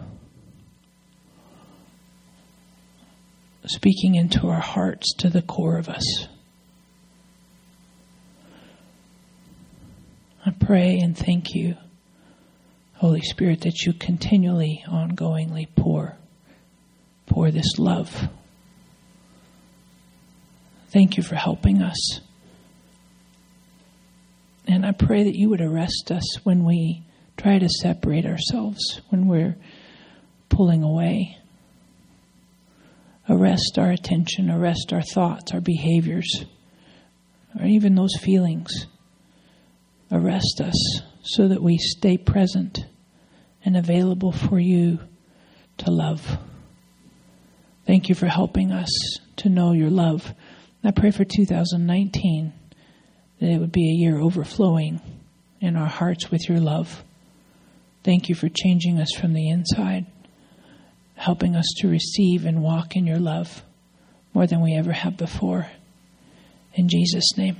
speaking 3.67 4.15
into 4.15 4.47
our 4.47 4.59
hearts 4.59 5.13
to 5.15 5.29
the 5.29 5.41
core 5.41 5.77
of 5.77 5.89
us. 5.89 6.27
I 10.45 10.51
pray 10.51 10.99
and 10.99 11.17
thank 11.17 11.55
you, 11.55 11.75
Holy 12.95 13.21
Spirit, 13.21 13.61
that 13.61 13.81
you 13.81 13.93
continually, 13.93 14.83
ongoingly 14.87 15.67
pour, 15.75 16.15
pour 17.25 17.49
this 17.49 17.79
love. 17.79 18.29
Thank 20.89 21.17
you 21.17 21.23
for 21.23 21.35
helping 21.35 21.81
us. 21.81 22.21
And 24.67 24.85
I 24.85 24.91
pray 24.91 25.23
that 25.23 25.35
you 25.35 25.49
would 25.49 25.61
arrest 25.61 26.11
us 26.11 26.43
when 26.43 26.65
we 26.65 27.05
try 27.37 27.59
to 27.59 27.69
separate 27.69 28.25
ourselves, 28.25 29.01
when 29.09 29.27
we're 29.27 29.55
pulling 30.49 30.83
away 30.83 31.37
arrest 33.29 33.77
our 33.77 33.91
attention, 33.91 34.49
arrest 34.49 34.93
our 34.93 35.01
thoughts, 35.01 35.53
our 35.53 35.61
behaviors, 35.61 36.45
or 37.59 37.65
even 37.65 37.95
those 37.95 38.15
feelings. 38.21 38.87
Arrest 40.11 40.61
us 40.61 41.01
so 41.23 41.47
that 41.47 41.63
we 41.63 41.77
stay 41.77 42.17
present 42.17 42.85
and 43.63 43.75
available 43.75 44.31
for 44.31 44.59
you 44.59 44.99
to 45.77 45.89
love. 45.89 46.37
Thank 47.87 48.09
you 48.09 48.15
for 48.15 48.27
helping 48.27 48.71
us 48.71 48.89
to 49.37 49.49
know 49.49 49.71
your 49.71 49.89
love. 49.89 50.33
I 50.83 50.91
pray 50.91 51.09
for 51.09 51.25
2019 51.25 52.53
that 53.39 53.49
it 53.49 53.59
would 53.59 53.71
be 53.71 53.89
a 53.89 53.93
year 53.93 54.19
overflowing 54.19 55.01
in 55.59 55.75
our 55.75 55.87
hearts 55.87 56.31
with 56.31 56.47
your 56.47 56.59
love. 56.59 57.03
Thank 58.03 58.29
you 58.29 58.35
for 58.35 58.49
changing 58.49 58.99
us 58.99 59.11
from 59.19 59.33
the 59.33 59.49
inside 59.49 60.05
helping 61.15 61.55
us 61.55 61.65
to 61.77 61.87
receive 61.87 62.45
and 62.45 62.61
walk 62.61 62.95
in 62.95 63.07
your 63.07 63.19
love 63.19 63.63
more 64.33 64.45
than 64.45 64.61
we 64.61 64.75
ever 64.75 64.91
have 64.91 65.17
before. 65.17 65.67
In 66.73 66.89
Jesus' 66.89 67.37
name, 67.37 67.57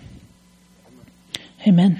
amen. 1.65 1.99